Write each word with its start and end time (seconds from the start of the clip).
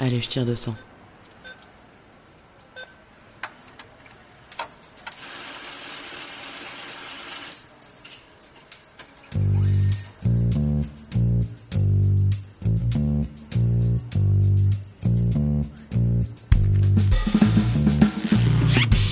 Allez, 0.00 0.20
je 0.22 0.28
tire 0.28 0.44
200. 0.44 0.74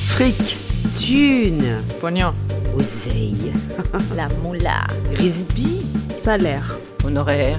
Fric, 0.09 0.57
thune, 0.93 1.83
Pognon. 2.01 2.33
oseille, 2.77 3.53
La 4.17 4.29
moula. 4.43 4.87
risby, 5.17 5.81
Salaire. 6.11 6.79
Honoraire. 7.05 7.57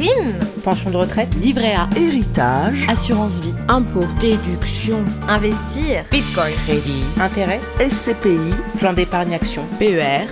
Prime. 0.00 0.32
Pension 0.64 0.90
de 0.90 0.96
retraite. 0.96 1.28
Livret 1.42 1.74
A. 1.74 1.86
héritage, 1.94 2.86
Assurance 2.88 3.40
vie. 3.40 3.52
Impôt. 3.68 4.06
Déduction. 4.18 5.04
Investir. 5.28 6.04
Bitcoin. 6.10 6.54
Crédit. 6.66 7.02
Intérêt. 7.20 7.60
SCPI, 7.78 8.54
Plan 8.78 8.94
d'épargne 8.94 9.34
action. 9.34 9.62
PER. 9.78 10.26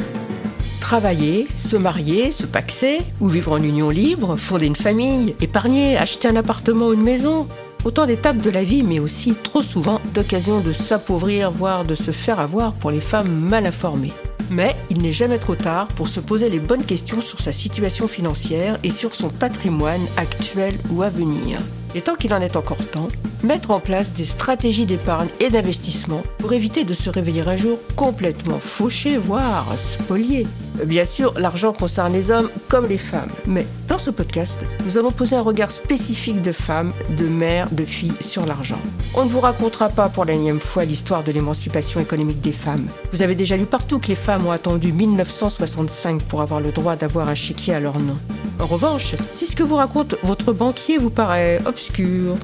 Travailler, 0.80 1.48
se 1.54 1.76
marier, 1.76 2.30
se 2.30 2.46
paxer, 2.46 3.00
ou 3.20 3.28
vivre 3.28 3.52
en 3.52 3.62
union 3.62 3.90
libre, 3.90 4.36
fonder 4.36 4.64
une 4.64 4.74
famille, 4.76 5.34
épargner, 5.42 5.98
acheter 5.98 6.28
un 6.28 6.37
appartement 6.37 6.87
ou 6.87 6.95
une 6.95 7.02
maison. 7.02 7.46
Autant 7.84 8.06
d'étapes 8.06 8.38
de 8.38 8.48
la 8.48 8.62
vie, 8.62 8.82
mais 8.82 9.00
aussi 9.00 9.34
trop 9.34 9.60
souvent 9.60 10.00
d'occasions 10.14 10.60
de 10.60 10.73
s'appauvrir, 10.73 11.50
voire 11.50 11.84
de 11.84 11.95
se 11.95 12.10
faire 12.10 12.40
avoir 12.40 12.73
pour 12.73 12.90
les 12.90 13.02
femmes 13.02 13.28
mal 13.28 13.66
informées. 13.66 14.14
Mais 14.51 14.77
il 14.91 15.02
n'est 15.02 15.12
jamais 15.12 15.38
trop 15.38 15.55
tard 15.55 15.88
pour 15.88 16.09
se 16.09 16.20
poser 16.20 16.48
les 16.48 16.59
bonnes 16.59 16.84
questions 16.84 17.20
sur 17.20 17.41
sa 17.41 17.52
situation 17.52 18.09
financière 18.09 18.79
et 18.83 18.91
sur 18.91 19.15
son 19.15 19.29
patrimoine 19.29 20.07
actuel 20.16 20.74
ou 20.91 21.02
à 21.02 21.11
venir. 21.11 21.61
Et 21.95 22.01
tant 22.01 22.15
qu'il 22.15 22.34
en 22.34 22.41
est 22.41 22.56
encore 22.56 22.84
temps, 22.87 23.09
mettre 23.42 23.70
en 23.70 23.80
place 23.80 24.12
des 24.12 24.24
stratégies 24.24 24.87
d'épargne 24.87 25.29
et 25.40 25.49
d'investissement 25.49 26.23
pour 26.38 26.52
éviter 26.52 26.85
de 26.85 26.95
se 26.95 27.10
réveiller 27.10 27.46
un 27.46 27.57
jour 27.57 27.79
complètement 27.96 28.59
fauché, 28.59 29.16
voire 29.16 29.66
spolié. 29.76 30.46
Bien 30.85 31.04
sûr, 31.04 31.35
l'argent 31.38 31.73
concerne 31.73 32.12
les 32.12 32.30
hommes 32.30 32.51
comme 32.68 32.87
les 32.87 32.99
femmes, 32.99 33.30
mais 33.46 33.66
dans 33.88 33.99
ce 33.99 34.10
podcast, 34.10 34.65
nous 34.85 34.99
avons 34.99 35.10
posé 35.10 35.35
un 35.35 35.43
regard 35.43 35.71
spécifique 35.71 36.43
de 36.43 36.52
femmes, 36.52 36.93
de 37.16 37.27
mères, 37.27 37.71
de 37.71 37.85
filles 37.85 38.12
sur 38.21 38.46
l'argent. 38.46 38.79
On 39.15 39.24
ne 39.24 39.30
vous 39.30 39.40
racontera 39.40 39.88
pas 39.88 40.09
pour 40.09 40.24
la 40.24 40.34
énième 40.34 40.60
fois 40.60 40.84
l'histoire 40.84 41.24
de 41.24 41.32
l'émancipation 41.32 42.01
économique 42.01 42.40
des 42.40 42.52
femmes. 42.52 42.87
Vous 43.12 43.23
avez 43.23 43.34
déjà 43.34 43.57
lu 43.57 43.66
partout 43.66 43.99
que 43.99 44.09
les 44.09 44.15
femmes 44.15 44.46
ont 44.46 44.52
attendu 44.52 44.93
1965 44.93 46.23
pour 46.23 46.43
avoir 46.43 46.60
le 46.60 46.71
droit 46.71 46.96
d'avoir 46.96 47.29
un 47.29 47.34
chéquier 47.34 47.74
à 47.74 47.80
leur 47.80 47.99
nom. 47.99 48.16
En 48.60 48.66
revanche, 48.66 49.14
si 49.32 49.46
ce 49.46 49.54
que 49.54 49.62
vous 49.62 49.76
raconte 49.76 50.16
votre 50.23 50.52
banquier 50.52 50.98
vous 50.98 51.10
paraît 51.10 51.60
obscur 51.64 52.37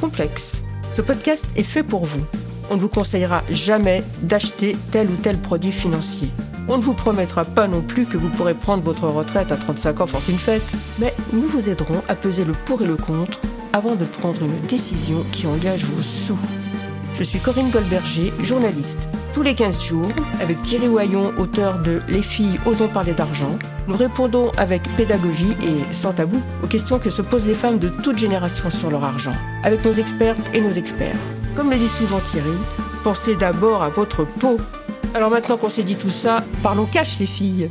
complexe, 0.00 0.62
ce 0.90 1.00
podcast 1.00 1.46
est 1.56 1.62
fait 1.62 1.82
pour 1.82 2.04
vous. 2.04 2.24
On 2.70 2.76
ne 2.76 2.80
vous 2.80 2.88
conseillera 2.88 3.42
jamais 3.50 4.04
d'acheter 4.22 4.76
tel 4.90 5.08
ou 5.08 5.16
tel 5.16 5.38
produit 5.38 5.72
financier. 5.72 6.28
On 6.68 6.76
ne 6.76 6.82
vous 6.82 6.94
promettra 6.94 7.44
pas 7.44 7.66
non 7.68 7.80
plus 7.80 8.06
que 8.06 8.16
vous 8.16 8.28
pourrez 8.28 8.54
prendre 8.54 8.82
votre 8.82 9.08
retraite 9.08 9.50
à 9.50 9.56
35 9.56 10.00
ans 10.02 10.06
fortune 10.06 10.38
faite, 10.38 10.62
mais 10.98 11.14
nous 11.32 11.42
vous 11.42 11.68
aiderons 11.68 12.02
à 12.08 12.14
peser 12.14 12.44
le 12.44 12.52
pour 12.52 12.82
et 12.82 12.86
le 12.86 12.96
contre 12.96 13.40
avant 13.72 13.96
de 13.96 14.04
prendre 14.04 14.42
une 14.42 14.60
décision 14.68 15.24
qui 15.32 15.46
engage 15.46 15.84
vos 15.84 16.02
sous. 16.02 16.38
Je 17.14 17.24
suis 17.24 17.38
Corinne 17.38 17.70
Goldberger, 17.70 18.32
journaliste. 18.40 19.06
Tous 19.34 19.42
les 19.42 19.54
15 19.54 19.82
jours, 19.82 20.08
avec 20.40 20.62
Thierry 20.62 20.88
Wayon, 20.88 21.34
auteur 21.38 21.78
de 21.82 22.00
Les 22.08 22.22
filles 22.22 22.58
osons 22.64 22.88
parler 22.88 23.12
d'argent, 23.12 23.58
nous 23.86 23.96
répondons 23.96 24.50
avec 24.56 24.82
pédagogie 24.96 25.52
et 25.62 25.92
sans 25.92 26.14
tabou 26.14 26.40
aux 26.64 26.66
questions 26.66 26.98
que 26.98 27.10
se 27.10 27.20
posent 27.20 27.46
les 27.46 27.54
femmes 27.54 27.78
de 27.78 27.90
toute 27.90 28.16
génération 28.16 28.70
sur 28.70 28.90
leur 28.90 29.04
argent, 29.04 29.34
avec 29.62 29.84
nos 29.84 29.92
expertes 29.92 30.40
et 30.54 30.62
nos 30.62 30.70
experts. 30.70 31.16
Comme 31.54 31.70
le 31.70 31.76
dit 31.76 31.88
souvent 31.88 32.20
Thierry, 32.20 32.56
pensez 33.04 33.36
d'abord 33.36 33.82
à 33.82 33.90
votre 33.90 34.24
peau. 34.24 34.58
Alors 35.14 35.30
maintenant 35.30 35.58
qu'on 35.58 35.68
s'est 35.68 35.82
dit 35.82 35.96
tout 35.96 36.10
ça, 36.10 36.42
parlons 36.62 36.86
cash 36.86 37.18
les 37.18 37.26
filles. 37.26 37.68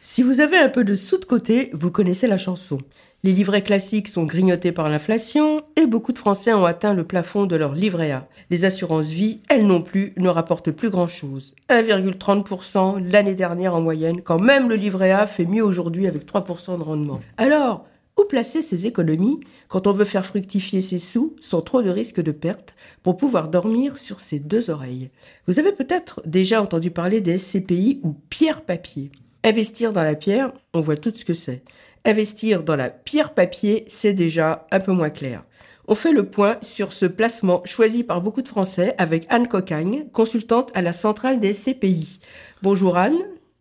Si 0.00 0.22
vous 0.22 0.40
avez 0.40 0.56
un 0.56 0.70
peu 0.70 0.84
de 0.84 0.94
sous 0.94 1.18
de 1.18 1.26
côté, 1.26 1.70
vous 1.74 1.90
connaissez 1.90 2.26
la 2.26 2.38
chanson. 2.38 2.78
Les 3.24 3.30
livrets 3.30 3.62
classiques 3.62 4.08
sont 4.08 4.24
grignotés 4.24 4.72
par 4.72 4.88
l'inflation 4.88 5.62
et 5.76 5.86
beaucoup 5.86 6.10
de 6.10 6.18
Français 6.18 6.52
ont 6.54 6.64
atteint 6.64 6.92
le 6.92 7.04
plafond 7.04 7.46
de 7.46 7.54
leur 7.54 7.72
livret 7.72 8.10
A. 8.10 8.26
Les 8.50 8.64
assurances 8.64 9.06
vie, 9.06 9.38
elles 9.48 9.64
non 9.64 9.80
plus, 9.80 10.12
ne 10.16 10.28
rapportent 10.28 10.72
plus 10.72 10.90
grand-chose. 10.90 11.54
1,30% 11.68 12.98
l'année 13.12 13.36
dernière 13.36 13.76
en 13.76 13.80
moyenne, 13.80 14.22
quand 14.22 14.40
même 14.40 14.68
le 14.68 14.74
livret 14.74 15.12
A 15.12 15.28
fait 15.28 15.44
mieux 15.44 15.64
aujourd'hui 15.64 16.08
avec 16.08 16.26
3% 16.26 16.76
de 16.78 16.82
rendement. 16.82 17.20
Alors, 17.36 17.86
où 18.18 18.24
placer 18.24 18.60
ces 18.60 18.86
économies 18.86 19.38
quand 19.68 19.86
on 19.86 19.92
veut 19.92 20.04
faire 20.04 20.26
fructifier 20.26 20.82
ses 20.82 20.98
sous 20.98 21.36
sans 21.40 21.60
trop 21.60 21.80
de 21.80 21.90
risque 21.90 22.20
de 22.20 22.32
perte 22.32 22.74
pour 23.04 23.16
pouvoir 23.16 23.46
dormir 23.46 23.98
sur 23.98 24.18
ses 24.18 24.40
deux 24.40 24.68
oreilles? 24.68 25.10
Vous 25.46 25.60
avez 25.60 25.70
peut-être 25.70 26.22
déjà 26.26 26.60
entendu 26.60 26.90
parler 26.90 27.20
des 27.20 27.38
SCPI 27.38 28.00
ou 28.02 28.16
pierre-papier. 28.30 29.12
Investir 29.44 29.92
dans 29.92 30.02
la 30.02 30.16
pierre, 30.16 30.52
on 30.74 30.80
voit 30.80 30.96
tout 30.96 31.12
ce 31.14 31.24
que 31.24 31.34
c'est. 31.34 31.62
Investir 32.04 32.64
dans 32.64 32.74
la 32.74 32.90
pierre-papier, 32.90 33.84
c'est 33.86 34.12
déjà 34.12 34.66
un 34.72 34.80
peu 34.80 34.90
moins 34.90 35.10
clair. 35.10 35.44
On 35.86 35.94
fait 35.94 36.12
le 36.12 36.26
point 36.26 36.58
sur 36.60 36.92
ce 36.92 37.06
placement 37.06 37.62
choisi 37.64 38.02
par 38.02 38.20
beaucoup 38.20 38.42
de 38.42 38.48
Français 38.48 38.94
avec 38.98 39.26
Anne 39.28 39.46
Cocagne, 39.46 40.06
consultante 40.12 40.70
à 40.74 40.82
la 40.82 40.92
centrale 40.92 41.38
des 41.38 41.52
CPI. 41.52 42.18
Bonjour 42.62 42.96
Anne. 42.96 43.18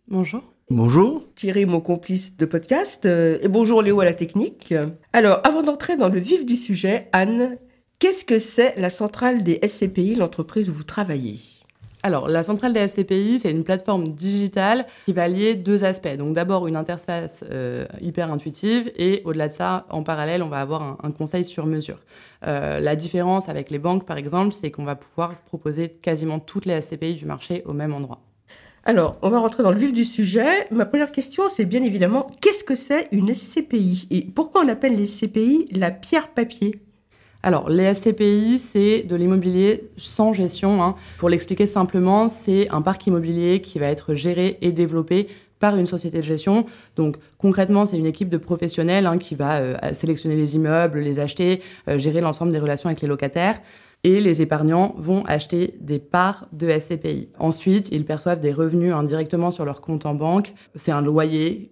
Bonjour. 0.08 0.42
bonjour. 0.72 1.24
Thierry, 1.36 1.66
mon 1.66 1.82
complice 1.82 2.36
de 2.38 2.46
podcast, 2.46 3.06
euh, 3.06 3.38
et 3.42 3.48
bonjour 3.48 3.84
Léo 3.84 4.00
à 4.00 4.06
la 4.06 4.14
technique. 4.14 4.74
Alors, 5.14 5.40
avant 5.44 5.62
d'entrer 5.62 5.96
dans 5.96 6.10
le 6.10 6.20
vif 6.20 6.44
du 6.44 6.56
sujet, 6.56 7.10
Anne, 7.12 7.58
qu'est-ce 8.00 8.26
que 8.26 8.40
c'est 8.40 8.74
la 8.76 8.90
centrale 8.90 9.44
des 9.44 9.60
SCPI, 9.68 10.16
l'entreprise 10.16 10.70
où 10.70 10.74
vous 10.74 10.84
travaillez? 10.84 11.40
Alors, 12.04 12.28
la 12.28 12.44
centrale 12.44 12.74
des 12.74 12.88
SCPI, 12.88 13.40
c'est 13.40 13.52
une 13.52 13.64
plateforme 13.64 14.10
digitale 14.10 14.86
qui 15.06 15.14
va 15.14 15.28
lier 15.28 15.54
deux 15.56 15.84
aspects. 15.84 16.16
Donc, 16.18 16.34
d'abord, 16.34 16.68
une 16.68 16.76
interface 16.76 17.44
euh, 17.50 17.86
hyper 18.02 18.32
intuitive 18.32 18.92
et 18.96 19.22
au-delà 19.26 19.48
de 19.48 19.54
ça, 19.54 19.86
en 19.90 20.04
parallèle, 20.04 20.42
on 20.42 20.50
va 20.50 20.62
avoir 20.62 20.98
un, 21.04 21.12
conseil 21.12 21.46
sur 21.46 21.68
mesure. 21.68 22.00
Euh, 22.48 22.80
la 22.80 22.96
différence 22.96 23.50
avec 23.50 23.70
les 23.70 23.78
banques, 23.78 24.06
par 24.06 24.18
exemple, 24.18 24.54
c'est 24.54 24.72
qu'on 24.72 24.86
va 24.86 24.96
pouvoir 24.96 25.36
proposer 25.42 25.90
quasiment 25.90 26.40
toutes 26.40 26.66
les 26.66 26.82
SCPI 26.82 27.14
du 27.14 27.26
marché 27.26 27.62
au 27.66 27.74
même 27.74 27.94
endroit. 27.94 28.22
Alors, 28.84 29.18
on 29.22 29.30
va 29.30 29.38
rentrer 29.38 29.62
dans 29.62 29.72
le 29.72 29.78
vif 29.78 29.94
du 29.94 30.04
sujet. 30.04 30.68
Ma 30.72 30.88
première 30.88 31.12
question, 31.12 31.44
c'est 31.50 31.66
bien 31.66 31.84
évidemment, 31.84 32.26
qu'est-ce 32.42 32.64
que 32.64 32.76
c'est 32.76 33.10
une 33.12 33.34
SCPI 33.34 34.08
Et 34.10 34.22
pourquoi 34.22 34.64
on 34.64 34.68
appelle 34.68 34.96
les 34.96 35.06
SCPI 35.06 35.68
la 35.72 35.92
pierre-papier 35.92 36.82
Alors, 37.44 37.70
les 37.70 37.94
SCPI, 37.94 38.60
c'est 38.60 39.04
de 39.04 39.16
l'immobilier 39.16 39.90
sans 39.98 40.34
gestion. 40.34 40.84
hein. 40.84 40.96
Pour 41.18 41.30
l'expliquer 41.30 41.66
simplement, 41.66 42.28
c'est 42.28 42.70
un 42.70 42.82
parc 42.82 43.08
immobilier 43.08 43.62
qui 43.62 43.80
va 43.80 43.88
être 43.88 44.14
géré 44.14 44.58
et 44.62 44.72
développé 44.72 45.28
par 45.60 45.78
une 45.78 45.86
société 45.86 46.18
de 46.20 46.24
gestion. 46.24 46.66
Donc 46.96 47.18
concrètement, 47.38 47.86
c'est 47.86 47.98
une 47.98 48.06
équipe 48.08 48.30
de 48.30 48.38
professionnels 48.38 49.06
hein, 49.06 49.18
qui 49.18 49.36
va 49.36 49.58
euh, 49.58 49.76
sélectionner 49.94 50.36
les 50.36 50.56
immeubles, 50.56 51.00
les 51.00 51.20
acheter, 51.20 51.62
euh, 51.88 51.98
gérer 51.98 52.20
l'ensemble 52.20 52.52
des 52.52 52.60
relations 52.60 52.90
avec 52.90 53.02
les 53.02 53.08
locataires. 53.08 53.62
Et 54.04 54.20
les 54.20 54.42
épargnants 54.42 54.96
vont 54.98 55.24
acheter 55.26 55.76
des 55.80 56.00
parts 56.00 56.48
de 56.52 56.68
SCPI. 56.68 57.30
Ensuite, 57.38 57.90
ils 57.92 58.06
perçoivent 58.06 58.40
des 58.40 58.52
revenus 58.52 58.92
indirectement 58.92 59.52
sur 59.52 59.64
leur 59.64 59.80
compte 59.82 60.08
en 60.08 60.16
banque. 60.16 60.54
C'est 60.74 60.92
un 60.92 61.04
loyer 61.04 61.72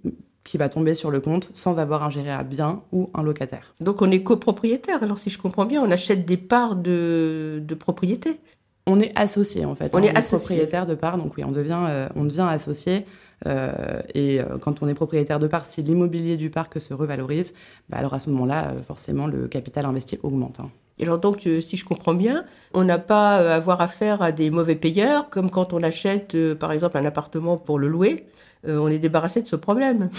qui 0.50 0.58
va 0.58 0.68
tomber 0.68 0.96
sur 0.96 1.12
le 1.12 1.20
compte 1.20 1.48
sans 1.54 1.78
avoir 1.78 2.02
un 2.02 2.10
géré 2.10 2.32
à 2.32 2.42
bien 2.42 2.82
ou 2.92 3.12
un 3.14 3.22
locataire. 3.22 3.76
Donc, 3.82 4.02
on 4.02 4.10
est 4.10 4.24
copropriétaire. 4.24 5.04
Alors, 5.04 5.20
si 5.20 5.30
je 5.30 5.38
comprends 5.38 5.66
bien, 5.66 5.80
on 5.80 5.92
achète 5.92 6.26
des 6.26 6.38
parts 6.38 6.76
de, 6.76 7.62
de 7.64 7.76
propriété. 7.76 8.40
On 8.88 9.00
est 9.00 9.12
associé 9.16 9.66
en 9.66 9.76
fait. 9.76 9.94
On 9.94 10.00
hein, 10.00 10.02
est 10.02 10.18
associé. 10.18 10.38
propriétaire 10.40 10.88
de 10.88 10.96
parts, 10.96 11.20
donc 11.20 11.38
oui, 11.38 11.44
on 11.44 11.52
devient, 11.52 11.84
euh, 11.88 12.10
on 12.16 12.26
devient 12.26 12.48
associé. 12.50 13.06
Euh, 13.46 14.02
et 14.16 14.42
euh, 14.42 14.58
quand 14.60 14.82
on 14.82 14.88
est 14.88 14.96
propriétaire 14.96 15.40
de 15.40 15.46
parts, 15.46 15.68
si 15.68 15.84
l'immobilier 15.84 16.36
du 16.36 16.50
parc 16.50 16.82
se 16.82 16.96
revalorise, 16.96 17.54
bah 17.88 17.98
alors 18.00 18.16
à 18.16 18.20
ce 18.20 18.32
moment-là, 18.32 18.72
euh, 18.72 18.80
forcément, 18.82 19.28
le 19.28 19.48
capital 19.48 19.86
investi 19.86 20.18
augmente. 20.24 20.60
hein. 20.60 20.72
Et 20.98 21.04
alors, 21.04 21.20
donc, 21.20 21.48
si 21.62 21.78
je 21.78 21.86
comprends 21.86 22.16
bien, 22.16 22.44
on 22.74 22.84
n'a 22.84 22.98
pas 22.98 23.36
à 23.36 23.56
avoir 23.56 23.80
affaire 23.80 24.22
à 24.24 24.32
des 24.34 24.50
mauvais 24.50 24.76
payeurs, 24.76 25.30
comme 25.30 25.50
quand 25.52 25.72
on 25.72 25.82
achète, 25.82 26.36
par 26.56 26.74
exemple, 26.74 26.98
un 26.98 27.06
appartement 27.06 27.56
pour 27.56 27.80
le 27.80 27.88
louer. 27.88 28.26
Euh, 28.68 28.78
on 28.80 28.88
est 28.88 29.00
débarrassé 29.00 29.42
de 29.42 29.48
ce 29.48 29.56
problème. 29.56 30.10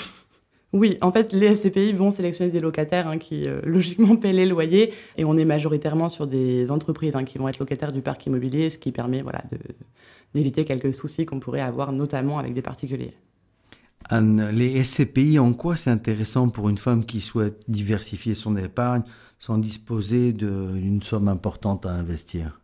Oui, 0.72 0.98
en 1.00 1.10
fait, 1.10 1.32
les 1.32 1.56
SCPI 1.56 1.92
vont 1.92 2.10
sélectionner 2.10 2.50
des 2.50 2.60
locataires 2.60 3.08
hein, 3.08 3.18
qui, 3.18 3.48
euh, 3.48 3.60
logiquement, 3.64 4.16
paient 4.16 4.32
les 4.32 4.46
loyers. 4.46 4.92
Et 5.16 5.24
on 5.24 5.36
est 5.36 5.44
majoritairement 5.44 6.08
sur 6.08 6.26
des 6.26 6.70
entreprises 6.70 7.16
hein, 7.16 7.24
qui 7.24 7.38
vont 7.38 7.48
être 7.48 7.58
locataires 7.58 7.92
du 7.92 8.02
parc 8.02 8.26
immobilier, 8.26 8.70
ce 8.70 8.78
qui 8.78 8.92
permet 8.92 9.22
voilà, 9.22 9.42
de- 9.50 9.58
d'éviter 10.34 10.64
quelques 10.64 10.94
soucis 10.94 11.26
qu'on 11.26 11.40
pourrait 11.40 11.60
avoir, 11.60 11.92
notamment 11.92 12.38
avec 12.38 12.54
des 12.54 12.62
particuliers. 12.62 13.14
Anne, 14.10 14.50
les 14.50 14.76
SCPI, 14.82 15.38
en 15.38 15.52
quoi 15.54 15.76
c'est 15.76 15.90
intéressant 15.90 16.48
pour 16.48 16.68
une 16.68 16.78
femme 16.78 17.04
qui 17.06 17.20
souhaite 17.20 17.62
diversifier 17.68 18.34
son 18.34 18.56
épargne 18.56 19.02
sans 19.38 19.58
disposer 19.58 20.32
d'une 20.32 21.02
somme 21.02 21.28
importante 21.28 21.86
à 21.86 21.92
investir? 21.92 22.59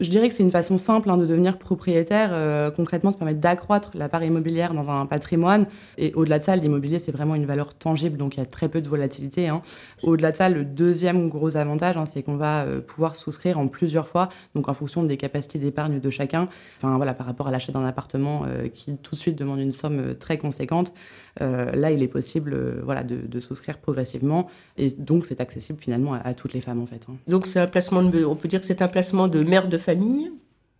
Je 0.00 0.08
dirais 0.08 0.28
que 0.28 0.34
c'est 0.34 0.42
une 0.42 0.50
façon 0.50 0.78
simple 0.78 1.10
hein, 1.10 1.18
de 1.18 1.26
devenir 1.26 1.58
propriétaire. 1.58 2.30
Euh, 2.32 2.70
concrètement, 2.70 3.12
ça 3.12 3.18
permet 3.18 3.34
d'accroître 3.34 3.90
la 3.94 4.08
part 4.08 4.24
immobilière 4.24 4.72
dans 4.72 4.88
un 4.88 5.06
patrimoine. 5.06 5.66
Et 5.98 6.12
au-delà 6.14 6.38
de 6.38 6.44
ça, 6.44 6.56
l'immobilier, 6.56 6.98
c'est 6.98 7.12
vraiment 7.12 7.34
une 7.34 7.46
valeur 7.46 7.74
tangible, 7.74 8.16
donc 8.16 8.36
il 8.36 8.40
y 8.40 8.42
a 8.42 8.46
très 8.46 8.68
peu 8.68 8.80
de 8.80 8.88
volatilité. 8.88 9.48
Hein. 9.48 9.62
Au-delà 10.02 10.32
de 10.32 10.36
ça, 10.36 10.48
le 10.48 10.64
deuxième 10.64 11.28
gros 11.28 11.56
avantage, 11.56 11.96
hein, 11.96 12.06
c'est 12.06 12.22
qu'on 12.22 12.36
va 12.36 12.64
euh, 12.64 12.80
pouvoir 12.80 13.14
souscrire 13.14 13.58
en 13.58 13.68
plusieurs 13.68 14.08
fois, 14.08 14.30
donc 14.54 14.68
en 14.68 14.74
fonction 14.74 15.02
des 15.02 15.16
capacités 15.18 15.58
d'épargne 15.58 16.00
de 16.00 16.10
chacun. 16.10 16.48
Enfin 16.78 16.96
voilà, 16.96 17.12
par 17.12 17.26
rapport 17.26 17.48
à 17.48 17.50
l'achat 17.50 17.72
d'un 17.72 17.84
appartement 17.84 18.44
euh, 18.46 18.68
qui 18.68 18.96
tout 18.96 19.14
de 19.14 19.20
suite 19.20 19.38
demande 19.38 19.60
une 19.60 19.72
somme 19.72 20.14
très 20.18 20.38
conséquente, 20.38 20.94
là, 21.38 21.90
il 21.90 22.02
est 22.02 22.08
possible 22.08 22.80
voilà, 22.82 23.02
de, 23.04 23.40
souscrire 23.40 23.78
progressivement. 23.78 24.48
Et 24.76 24.88
donc, 24.88 25.26
c'est 25.26 25.40
accessible 25.40 25.78
finalement 25.80 26.14
à, 26.14 26.34
toutes 26.34 26.52
les 26.52 26.60
femmes, 26.60 26.80
en 26.80 26.86
fait. 26.86 27.06
Donc, 27.28 27.46
c'est 27.46 27.60
un 27.60 27.66
placement 27.66 28.02
de, 28.02 28.24
on 28.24 28.36
peut 28.36 28.48
dire 28.48 28.60
que 28.60 28.66
c'est 28.66 28.82
un 28.82 28.88
placement 28.88 29.28
de 29.28 29.42
mère 29.42 29.68
de 29.68 29.78
famille? 29.78 30.30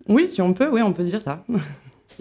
Oui, 0.08 0.28
si 0.28 0.42
on 0.42 0.52
peut, 0.52 0.68
oui, 0.70 0.82
on 0.82 0.92
peut 0.92 1.04
dire 1.04 1.22
ça. 1.22 1.44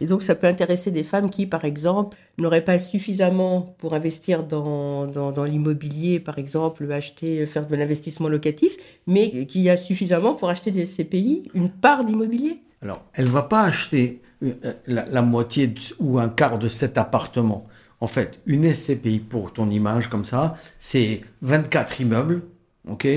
Et 0.01 0.05
donc, 0.05 0.21
ça 0.21 0.35
peut 0.35 0.47
intéresser 0.47 0.91
des 0.91 1.03
femmes 1.03 1.29
qui, 1.29 1.45
par 1.45 1.65
exemple, 1.65 2.15
n'auraient 2.37 2.63
pas 2.63 2.79
suffisamment 2.79 3.75
pour 3.79 3.93
investir 3.93 4.43
dans, 4.43 5.07
dans, 5.07 5.43
l'immobilier, 5.43 6.19
par 6.19 6.39
exemple, 6.39 6.89
acheter, 6.91 7.45
faire 7.45 7.67
de 7.67 7.75
l'investissement 7.75 8.29
locatif, 8.29 8.77
mais 9.07 9.45
qui 9.45 9.69
a 9.69 9.75
suffisamment 9.75 10.35
pour 10.35 10.49
acheter 10.49 10.71
des 10.71 10.85
SCPI, 10.85 11.49
une 11.53 11.69
part 11.69 12.05
d'immobilier? 12.05 12.61
Alors, 12.81 13.03
elle 13.13 13.27
va 13.27 13.41
pas 13.41 13.63
acheter 13.63 14.21
euh, 14.43 14.53
la, 14.87 15.21
moitié 15.21 15.73
ou 15.99 16.17
un 16.17 16.29
quart 16.29 16.59
de 16.59 16.69
cet 16.69 16.97
appartement. 16.97 17.67
En 18.01 18.07
fait, 18.07 18.39
une 18.45 18.71
SCPI 18.71 19.19
pour 19.19 19.53
ton 19.53 19.69
image 19.69 20.09
comme 20.09 20.25
ça, 20.25 20.57
c'est 20.79 21.21
24 21.41 22.01
immeubles, 22.01 22.43
ok? 22.87 23.07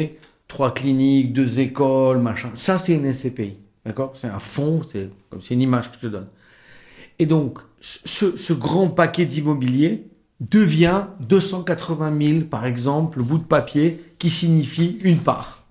Trois 0.48 0.74
cliniques, 0.74 1.32
deux 1.32 1.60
écoles, 1.60 2.18
machin. 2.18 2.50
Ça, 2.54 2.78
c'est 2.78 2.94
une 2.94 3.12
SCPI. 3.12 3.56
D'accord? 3.84 4.12
C'est 4.14 4.28
un 4.28 4.38
fond, 4.38 4.82
c'est 4.84 5.10
une 5.54 5.62
image 5.62 5.90
que 5.90 5.96
je 5.96 6.00
te 6.02 6.06
donne. 6.06 6.28
Et 7.18 7.26
donc, 7.26 7.58
ce, 7.80 8.52
grand 8.52 8.88
paquet 8.88 9.26
d'immobilier 9.26 10.08
devient 10.40 11.06
280 11.20 12.18
000, 12.20 12.40
par 12.42 12.66
exemple, 12.66 13.18
le 13.18 13.24
bout 13.24 13.38
de 13.38 13.44
papier 13.44 14.00
qui 14.18 14.30
signifie 14.30 14.98
une 15.02 15.18
part. 15.18 15.64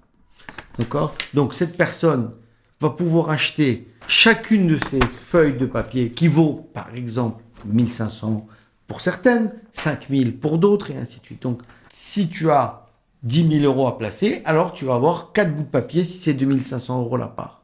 D'accord? 0.78 1.16
Donc, 1.34 1.54
cette 1.54 1.76
personne 1.76 2.32
va 2.80 2.90
pouvoir 2.90 3.30
acheter 3.30 3.88
chacune 4.08 4.68
de 4.68 4.80
ces 4.90 5.00
feuilles 5.02 5.58
de 5.58 5.66
papier 5.66 6.12
qui 6.12 6.28
vaut, 6.28 6.70
par 6.74 6.94
exemple, 6.96 7.44
1500 7.66 8.48
pour 8.92 9.00
certaines, 9.00 9.54
5000 9.72 10.38
pour 10.38 10.58
d'autres, 10.58 10.92
et 10.92 10.98
ainsi 10.98 11.22
de 11.22 11.26
suite. 11.26 11.44
Donc, 11.44 11.62
si 11.94 12.28
tu 12.28 12.50
as 12.50 12.88
10 13.24 13.60
000 13.62 13.64
euros 13.64 13.88
à 13.88 13.98
placer, 13.98 14.42
alors 14.44 14.74
tu 14.74 14.84
vas 14.84 14.96
avoir 14.96 15.32
4 15.32 15.56
bouts 15.56 15.64
de 15.64 15.68
papier 15.70 16.04
si 16.04 16.18
c'est 16.18 16.34
2500 16.34 17.00
euros 17.00 17.16
la 17.16 17.28
part. 17.28 17.64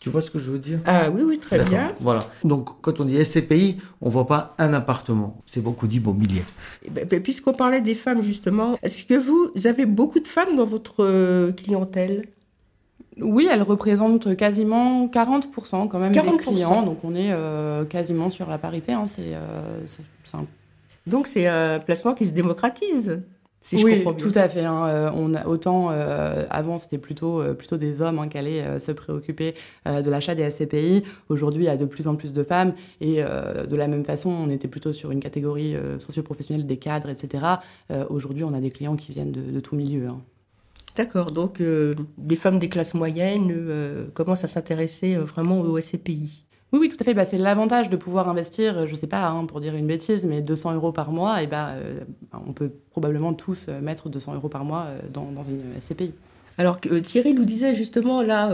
Tu 0.00 0.08
vois 0.08 0.20
ce 0.20 0.30
que 0.30 0.38
je 0.38 0.52
veux 0.52 0.60
dire? 0.60 0.78
Ah 0.86 1.10
oui, 1.10 1.22
oui, 1.24 1.40
très 1.40 1.64
bien. 1.64 1.94
Voilà. 1.98 2.28
Donc, 2.44 2.80
quand 2.80 3.00
on 3.00 3.04
dit 3.04 3.24
SCPI, 3.24 3.78
on 4.00 4.08
voit 4.08 4.28
pas 4.28 4.54
un 4.58 4.72
appartement. 4.72 5.42
C'est 5.46 5.64
beaucoup 5.64 5.88
d'immobilier. 5.88 6.44
Eh 6.84 6.90
ben, 6.90 7.04
ben, 7.08 7.20
puisqu'on 7.20 7.54
parlait 7.54 7.80
des 7.80 7.96
femmes, 7.96 8.22
justement, 8.22 8.78
est-ce 8.80 9.04
que 9.04 9.14
vous 9.14 9.50
avez 9.66 9.84
beaucoup 9.84 10.20
de 10.20 10.28
femmes 10.28 10.54
dans 10.54 10.66
votre 10.66 11.02
euh, 11.02 11.50
clientèle? 11.50 12.28
Oui, 13.20 13.48
elles 13.50 13.62
représentent 13.62 14.36
quasiment 14.36 15.08
40% 15.08 15.88
quand 15.88 15.98
même 15.98 16.12
des 16.12 16.20
clients, 16.36 16.84
donc 16.84 16.98
on 17.02 17.16
est 17.16 17.32
euh, 17.32 17.84
quasiment 17.84 18.30
sur 18.30 18.48
la 18.48 18.58
parité. 18.58 18.92
Hein. 18.92 19.08
c'est, 19.08 19.34
euh, 19.34 19.76
Donc 21.08 21.26
c'est 21.26 21.46
un 21.46 21.80
placement 21.80 22.14
qui 22.14 22.26
se 22.26 22.32
démocratise 22.32 23.20
oui, 23.72 24.04
tout 24.18 24.32
à 24.34 24.48
fait. 24.48 24.64
Hein. 24.64 24.86
Euh, 24.86 25.10
on 25.14 25.34
a, 25.34 25.46
autant 25.46 25.88
euh, 25.90 26.44
avant 26.50 26.78
c'était 26.78 26.98
plutôt 26.98 27.40
euh, 27.40 27.54
plutôt 27.54 27.76
des 27.76 28.00
hommes 28.00 28.18
hein, 28.18 28.28
qui 28.28 28.38
allaient 28.38 28.78
se 28.78 28.92
préoccuper 28.92 29.54
de 29.86 30.10
l'achat 30.10 30.34
des 30.34 30.48
SCPI. 30.48 31.02
Aujourd'hui, 31.28 31.64
il 31.64 31.66
y 31.66 31.70
a 31.70 31.76
de 31.76 31.84
plus 31.84 32.08
en 32.08 32.16
plus 32.16 32.32
de 32.32 32.42
femmes 32.42 32.74
et 33.00 33.22
de 33.22 33.76
la 33.76 33.88
même 33.88 34.04
façon, 34.04 34.30
on 34.30 34.50
était 34.50 34.68
plutôt 34.68 34.92
sur 34.92 35.10
une 35.10 35.20
catégorie 35.20 35.74
socio-professionnelle 35.98 36.66
des 36.66 36.76
cadres, 36.76 37.08
etc. 37.08 37.44
Aujourd'hui, 38.08 38.44
on 38.44 38.54
a 38.54 38.60
des 38.60 38.70
clients 38.70 38.96
qui 38.96 39.12
viennent 39.12 39.32
de, 39.32 39.60
tout 39.60 39.76
milieu. 39.76 40.08
Hein. 40.08 40.20
D'accord. 40.96 41.32
Donc, 41.32 41.60
les 41.60 42.36
femmes 42.36 42.58
des 42.58 42.68
classes 42.68 42.94
moyennes 42.94 44.10
commencent 44.14 44.44
à 44.44 44.48
s'intéresser 44.48 45.16
vraiment 45.16 45.60
aux 45.60 45.80
SCPI. 45.80 46.44
Oui, 46.72 46.80
oui, 46.80 46.88
tout 46.90 46.98
à 47.00 47.04
fait. 47.04 47.14
Bah, 47.14 47.24
c'est 47.24 47.38
l'avantage 47.38 47.88
de 47.88 47.96
pouvoir 47.96 48.28
investir, 48.28 48.86
je 48.86 48.92
ne 48.92 48.96
sais 48.96 49.06
pas, 49.06 49.26
hein, 49.26 49.46
pour 49.46 49.60
dire 49.60 49.74
une 49.74 49.86
bêtise, 49.86 50.24
mais 50.24 50.42
200 50.42 50.74
euros 50.74 50.92
par 50.92 51.10
mois. 51.12 51.42
Et 51.42 51.46
bah, 51.46 51.70
euh, 51.70 52.00
on 52.46 52.52
peut 52.52 52.70
probablement 52.90 53.32
tous 53.32 53.66
euh, 53.68 53.80
mettre 53.80 54.10
200 54.10 54.34
euros 54.34 54.48
par 54.50 54.64
mois 54.64 54.86
euh, 54.88 54.98
dans, 55.10 55.42
une 55.44 55.80
SCPI. 55.80 56.12
Alors 56.58 56.80
Thierry 56.80 57.34
nous 57.34 57.44
disait 57.44 57.72
justement 57.72 58.20
là 58.20 58.50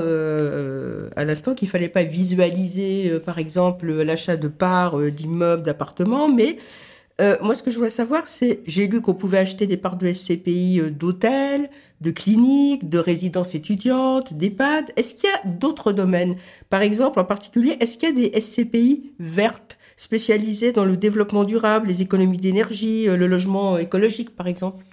à 1.16 1.24
l'instant 1.24 1.54
qu'il 1.54 1.68
fallait 1.68 1.88
pas 1.88 2.02
visualiser 2.02 3.18
par 3.24 3.38
exemple 3.38 3.90
l'achat 3.90 4.36
de 4.36 4.46
parts 4.46 4.98
d'immeubles, 5.10 5.62
d'appartements, 5.62 6.28
mais 6.28 6.58
moi 7.42 7.54
ce 7.54 7.62
que 7.62 7.70
je 7.70 7.76
voulais 7.76 7.90
savoir 7.90 8.26
c'est 8.26 8.60
j'ai 8.66 8.86
lu 8.88 9.00
qu'on 9.00 9.14
pouvait 9.14 9.38
acheter 9.38 9.66
des 9.66 9.76
parts 9.76 9.96
de 9.96 10.12
SCPI 10.12 10.80
d'hôtels, 10.90 11.70
de 12.00 12.10
cliniques, 12.10 12.88
de 12.88 12.98
résidences 12.98 13.54
étudiantes, 13.54 14.34
d'EHPAD 14.34 14.92
Est-ce 14.96 15.14
qu'il 15.14 15.30
y 15.30 15.32
a 15.32 15.48
d'autres 15.48 15.92
domaines? 15.92 16.36
Par 16.70 16.82
exemple, 16.82 17.18
en 17.18 17.24
particulier, 17.24 17.76
est-ce 17.80 17.98
qu'il 17.98 18.08
y 18.08 18.26
a 18.26 18.30
des 18.30 18.40
SCPI 18.40 19.12
vertes 19.18 19.78
spécialisées 19.96 20.72
dans 20.72 20.84
le 20.84 20.96
développement 20.96 21.44
durable, 21.44 21.88
les 21.88 22.02
économies 22.02 22.38
d'énergie, 22.38 23.08
euh, 23.08 23.16
le 23.16 23.26
logement 23.26 23.78
écologique, 23.78 24.34
par 24.36 24.46
exemple? 24.46 24.84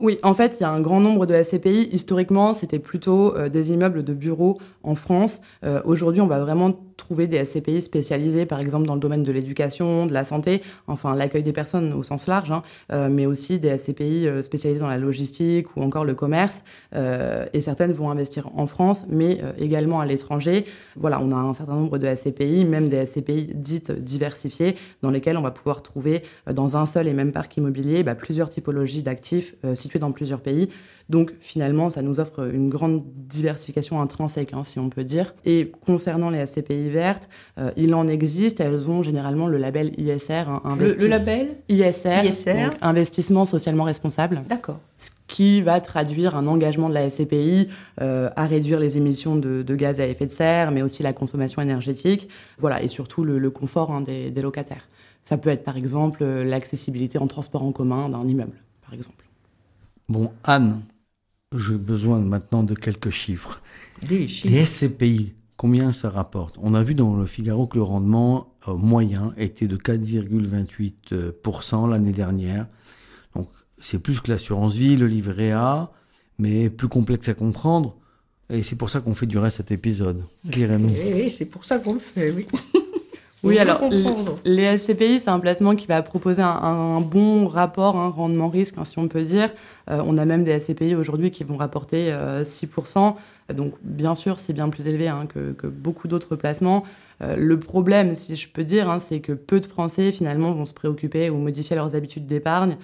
Oui, 0.00 0.18
en 0.22 0.32
fait, 0.32 0.56
il 0.58 0.62
y 0.62 0.64
a 0.64 0.70
un 0.70 0.80
grand 0.80 1.00
nombre 1.00 1.26
de 1.26 1.42
SCPI. 1.42 1.90
Historiquement, 1.92 2.54
c'était 2.54 2.78
plutôt 2.78 3.36
euh, 3.36 3.50
des 3.50 3.72
immeubles 3.72 4.02
de 4.02 4.14
bureaux 4.14 4.58
en 4.82 4.94
France. 4.94 5.42
Euh, 5.62 5.82
aujourd'hui, 5.84 6.22
on 6.22 6.26
va 6.26 6.40
vraiment 6.40 6.72
trouver 7.00 7.26
des 7.26 7.44
SCPI 7.44 7.80
spécialisés, 7.80 8.46
par 8.46 8.60
exemple, 8.60 8.86
dans 8.86 8.94
le 8.94 9.00
domaine 9.00 9.24
de 9.24 9.32
l'éducation, 9.32 10.06
de 10.06 10.12
la 10.12 10.24
santé, 10.24 10.62
enfin 10.86 11.16
l'accueil 11.16 11.42
des 11.42 11.52
personnes 11.52 11.92
au 11.92 12.02
sens 12.02 12.26
large, 12.26 12.50
hein, 12.52 12.62
euh, 12.92 13.08
mais 13.10 13.26
aussi 13.26 13.58
des 13.58 13.76
SCPI 13.76 14.28
spécialisés 14.42 14.80
dans 14.80 14.88
la 14.88 14.98
logistique 14.98 15.76
ou 15.76 15.82
encore 15.82 16.04
le 16.04 16.14
commerce. 16.14 16.62
et 16.94 17.60
certaines 17.60 17.92
vont 17.92 18.10
investir 18.10 18.48
en 18.56 18.66
France, 18.66 19.04
mais 19.08 19.40
également 19.58 20.00
à 20.00 20.06
l'étranger. 20.06 20.64
Voilà, 20.96 21.20
on 21.20 21.30
a 21.32 21.36
un 21.36 21.54
certain 21.54 21.74
nombre 21.74 21.98
de 21.98 22.14
SCPI, 22.14 22.64
même 22.64 22.88
des 22.88 23.04
SCPI 23.06 23.50
dites 23.54 23.92
diversifiées, 23.92 24.76
dans 25.02 25.10
lesquelles 25.10 25.36
on 25.36 25.42
va 25.42 25.50
pouvoir 25.50 25.82
trouver 25.82 26.22
dans 26.50 26.76
un 26.76 26.86
seul 26.86 27.08
et 27.08 27.12
même 27.12 27.32
parc 27.32 27.56
immobilier 27.56 28.02
bah, 28.02 28.14
plusieurs 28.14 28.50
typologies 28.50 29.02
d'actifs 29.02 29.54
dans 29.98 30.12
plusieurs 30.12 30.40
pays. 30.40 30.68
Donc 31.08 31.32
finalement, 31.40 31.90
ça 31.90 32.02
nous 32.02 32.20
offre 32.20 32.48
une 32.52 32.68
grande 32.68 33.02
diversification 33.16 34.00
intrinsèque, 34.00 34.52
hein, 34.52 34.62
si 34.62 34.78
on 34.78 34.90
peut 34.90 35.02
dire. 35.02 35.34
Et 35.44 35.72
concernant 35.84 36.30
les 36.30 36.46
SCPI 36.46 36.88
vertes, 36.90 37.28
euh, 37.58 37.70
il 37.76 37.94
en 37.94 38.06
existe, 38.06 38.60
elles 38.60 38.88
ont 38.90 39.02
généralement 39.02 39.46
le 39.46 39.56
label 39.56 39.92
ISR. 39.98 40.44
Hein, 40.48 40.76
le, 40.78 41.08
label 41.08 41.56
ISR, 41.68 42.24
ISR. 42.24 42.70
investissement 42.82 43.44
socialement 43.44 43.84
responsable. 43.84 44.42
D'accord. 44.48 44.80
Ce 44.98 45.10
qui 45.26 45.62
va 45.62 45.80
traduire 45.80 46.36
un 46.36 46.46
engagement 46.46 46.88
de 46.88 46.94
la 46.94 47.08
SCPI 47.08 47.68
euh, 48.00 48.28
à 48.36 48.46
réduire 48.46 48.80
les 48.80 48.96
émissions 48.96 49.36
de, 49.36 49.74
gaz 49.74 50.00
à 50.00 50.06
effet 50.06 50.26
de 50.26 50.32
serre, 50.32 50.72
mais 50.72 50.82
aussi 50.82 51.02
la 51.02 51.12
consommation 51.12 51.62
énergétique, 51.62 52.28
voilà, 52.58 52.82
et 52.82 52.88
surtout 52.88 53.24
le, 53.24 53.50
confort 53.50 53.92
hein, 53.92 54.02
des 54.02 54.42
locataires. 54.42 54.86
Ça 55.24 55.38
peut 55.38 55.50
être 55.50 55.64
par 55.64 55.76
exemple 55.76 56.24
l'accessibilité 56.24 57.18
en 57.18 57.26
transport 57.26 57.62
en 57.62 57.72
commun 57.72 58.08
d'un 58.08 58.26
immeuble, 58.26 58.56
par 58.82 58.94
exemple. 58.94 59.24
Bon, 60.08 60.32
Anne, 60.42 60.82
j'ai 61.54 61.76
besoin 61.76 62.18
maintenant 62.20 62.62
de 62.62 62.74
quelques 62.74 63.10
chiffres. 63.10 63.62
Des 64.02 64.26
chiffres. 64.26 64.54
Les 64.54 64.66
SCPI, 64.66 65.34
combien 65.60 65.92
ça 65.92 66.08
rapporte? 66.08 66.56
On 66.62 66.72
a 66.72 66.82
vu 66.82 66.94
dans 66.94 67.14
le 67.14 67.26
Figaro 67.26 67.66
que 67.66 67.76
le 67.76 67.82
rendement 67.82 68.54
euh, 68.66 68.72
moyen 68.72 69.34
était 69.36 69.66
de 69.66 69.76
4,28% 69.76 71.86
l'année 71.86 72.12
dernière. 72.12 72.66
Donc, 73.36 73.46
c'est 73.78 73.98
plus 73.98 74.22
que 74.22 74.30
l'assurance 74.30 74.74
vie, 74.74 74.96
le 74.96 75.06
livret 75.06 75.50
A, 75.50 75.92
mais 76.38 76.70
plus 76.70 76.88
complexe 76.88 77.28
à 77.28 77.34
comprendre. 77.34 77.98
Et 78.48 78.62
c'est 78.62 78.76
pour 78.76 78.88
ça 78.88 79.02
qu'on 79.02 79.12
fait 79.12 79.26
durer 79.26 79.50
cet 79.50 79.70
épisode. 79.70 80.24
Éclairez-nous. 80.48 80.88
Oui, 80.88 81.28
c'est 81.28 81.44
pour 81.44 81.66
ça 81.66 81.78
qu'on 81.78 81.92
le 81.92 82.00
fait, 82.00 82.30
oui. 82.30 82.46
Oui, 83.42 83.58
alors 83.58 83.88
les 84.44 84.76
SCPI, 84.76 85.20
c'est 85.20 85.30
un 85.30 85.40
placement 85.40 85.74
qui 85.74 85.86
va 85.86 86.02
proposer 86.02 86.42
un, 86.42 87.00
bon 87.00 87.46
rapport, 87.46 87.96
un 87.96 88.08
rendement-risque, 88.08 88.74
hein, 88.76 88.84
si 88.84 88.98
on 88.98 89.08
peut 89.08 89.22
dire. 89.22 89.50
Euh, 89.90 90.02
on 90.06 90.18
a 90.18 90.26
même 90.26 90.44
des 90.44 90.58
SCPI 90.58 90.94
aujourd'hui 90.94 91.30
qui 91.30 91.44
vont 91.44 91.56
rapporter 91.56 92.14
6%. 92.44 93.16
Euh, 93.50 93.54
Donc, 93.54 93.74
bien 93.82 94.14
sûr, 94.14 94.38
c'est 94.38 94.52
bien 94.52 94.68
plus 94.68 94.86
élevé 94.86 95.08
hein, 95.08 95.26
que, 95.26 95.66
beaucoup 95.66 96.06
d'autres 96.06 96.36
placements. 96.36 96.84
Euh, 97.22 97.34
le 97.36 97.58
problème, 97.58 98.14
si 98.14 98.36
je 98.36 98.48
peux 98.48 98.64
dire, 98.64 98.90
hein, 98.90 98.98
c'est 98.98 99.20
que 99.20 99.32
peu 99.32 99.60
de 99.60 99.66
Français, 99.66 100.12
finalement, 100.12 100.52
vont 100.52 100.66
se 100.66 100.74
préoccuper 100.74 101.30
ou 101.30 101.36
modifier 101.36 101.76
leurs 101.76 101.94
habitudes 101.94 102.26
d'épargne. 102.26 102.76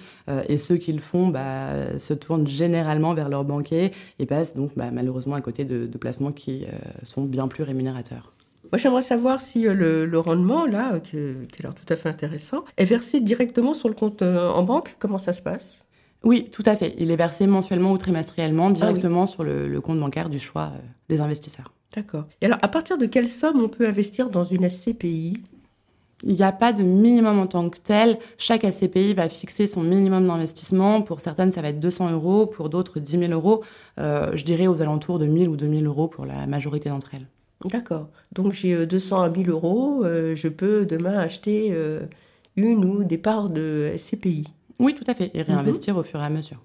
et 0.49 0.57
ceux 0.57 0.77
qui 0.77 0.91
le 0.91 0.99
font 0.99 1.27
bah, 1.27 1.99
se 1.99 2.13
tournent 2.13 2.47
généralement 2.47 3.13
vers 3.13 3.29
leur 3.29 3.43
banquier 3.43 3.91
et 4.19 4.25
passent 4.25 4.53
donc 4.53 4.71
bah, 4.75 4.89
malheureusement 4.91 5.35
à 5.35 5.41
côté 5.41 5.65
de, 5.65 5.85
de 5.85 5.97
placements 5.97 6.31
qui 6.31 6.65
sont 7.03 7.23
bien 7.23 7.47
plus 7.47 7.63
rémunérateurs. 7.63 8.36
Moi, 8.71 8.77
j'aimerais 8.77 9.01
savoir 9.01 9.41
si 9.41 9.67
euh, 9.67 10.05
le, 10.05 10.19
rendement, 10.19 10.65
là, 10.65 10.93
euh, 10.93 10.99
qui, 10.99 11.17
qui 11.51 11.61
a 11.61 11.63
l'air 11.63 11.75
tout 11.75 11.91
à 11.91 11.95
fait 11.95 12.09
intéressant, 12.09 12.63
est 12.77 12.85
versé 12.85 13.19
directement 13.19 13.73
sur 13.73 13.89
le 13.89 13.95
compte 13.95 14.21
euh, 14.21 14.49
en 14.49 14.63
banque. 14.63 14.95
Comment 14.99 15.19
ça 15.19 15.33
se 15.33 15.41
passe? 15.41 15.85
Oui, 16.23 16.49
tout 16.51 16.63
à 16.65 16.75
fait. 16.75 16.95
Il 16.97 17.11
est 17.11 17.15
versé 17.15 17.47
mensuellement 17.47 17.91
ou 17.91 17.97
trimestriellement 17.97 18.67
ah 18.67 18.73
directement 18.73 19.25
sur 19.25 19.43
le, 19.43 19.79
compte 19.81 19.99
bancaire 19.99 20.29
du 20.29 20.39
choix 20.39 20.71
des 21.09 21.21
investisseurs. 21.21 21.73
D'accord. 21.95 22.25
Et 22.41 22.45
alors, 22.45 22.59
à 22.61 22.67
partir 22.67 22.97
de 22.97 23.05
quelle 23.05 23.29
somme 23.29 23.61
on 23.61 23.69
peut 23.69 23.87
investir 23.87 24.29
dans 24.29 24.43
une 24.43 24.67
SCPI 24.67 25.41
il 26.23 26.33
n'y 26.33 26.43
a 26.43 26.51
pas 26.51 26.73
de 26.73 26.81
minimum 26.81 27.39
en 27.39 27.47
tant 27.47 27.69
que 27.69 27.77
tel. 27.77 28.17
Chaque 28.37 28.65
SCPI 28.65 29.13
va 29.13 29.29
fixer 29.29 29.67
son 29.67 29.83
minimum 29.83 30.27
d'investissement. 30.27 31.01
Pour 31.01 31.21
certaines, 31.21 31.51
ça 31.51 31.61
va 31.61 31.69
être 31.69 31.79
200 31.79 32.11
euros. 32.11 32.47
Pour 32.47 32.69
d'autres, 32.69 32.99
10 32.99 33.19
000 33.19 33.31
euros. 33.33 33.63
Euh, 33.99 34.31
je 34.35 34.43
dirais 34.43 34.67
aux 34.67 34.81
alentours 34.81 35.19
de 35.19 35.27
1000 35.27 35.47
ou 35.49 35.55
2000 35.55 35.85
euros 35.85 36.07
pour 36.07 36.25
la 36.25 36.47
majorité 36.47 36.89
d'entre 36.89 37.13
elles. 37.13 37.27
D'accord. 37.65 38.09
Donc 38.33 38.53
j'ai 38.53 38.85
200 38.85 39.21
à 39.21 39.29
1000 39.29 39.49
euros. 39.49 40.03
Euh, 40.03 40.35
je 40.35 40.47
peux 40.47 40.85
demain 40.85 41.17
acheter 41.17 41.69
euh, 41.71 42.01
une 42.55 42.85
ou 42.85 43.03
des 43.03 43.17
parts 43.17 43.49
de 43.49 43.91
SCPI. 43.97 44.45
Oui, 44.79 44.95
tout 44.95 45.03
à 45.07 45.13
fait. 45.13 45.31
Et 45.33 45.41
réinvestir 45.41 45.97
au 45.97 46.03
fur 46.03 46.19
et 46.19 46.25
à 46.25 46.29
mesure. 46.29 46.63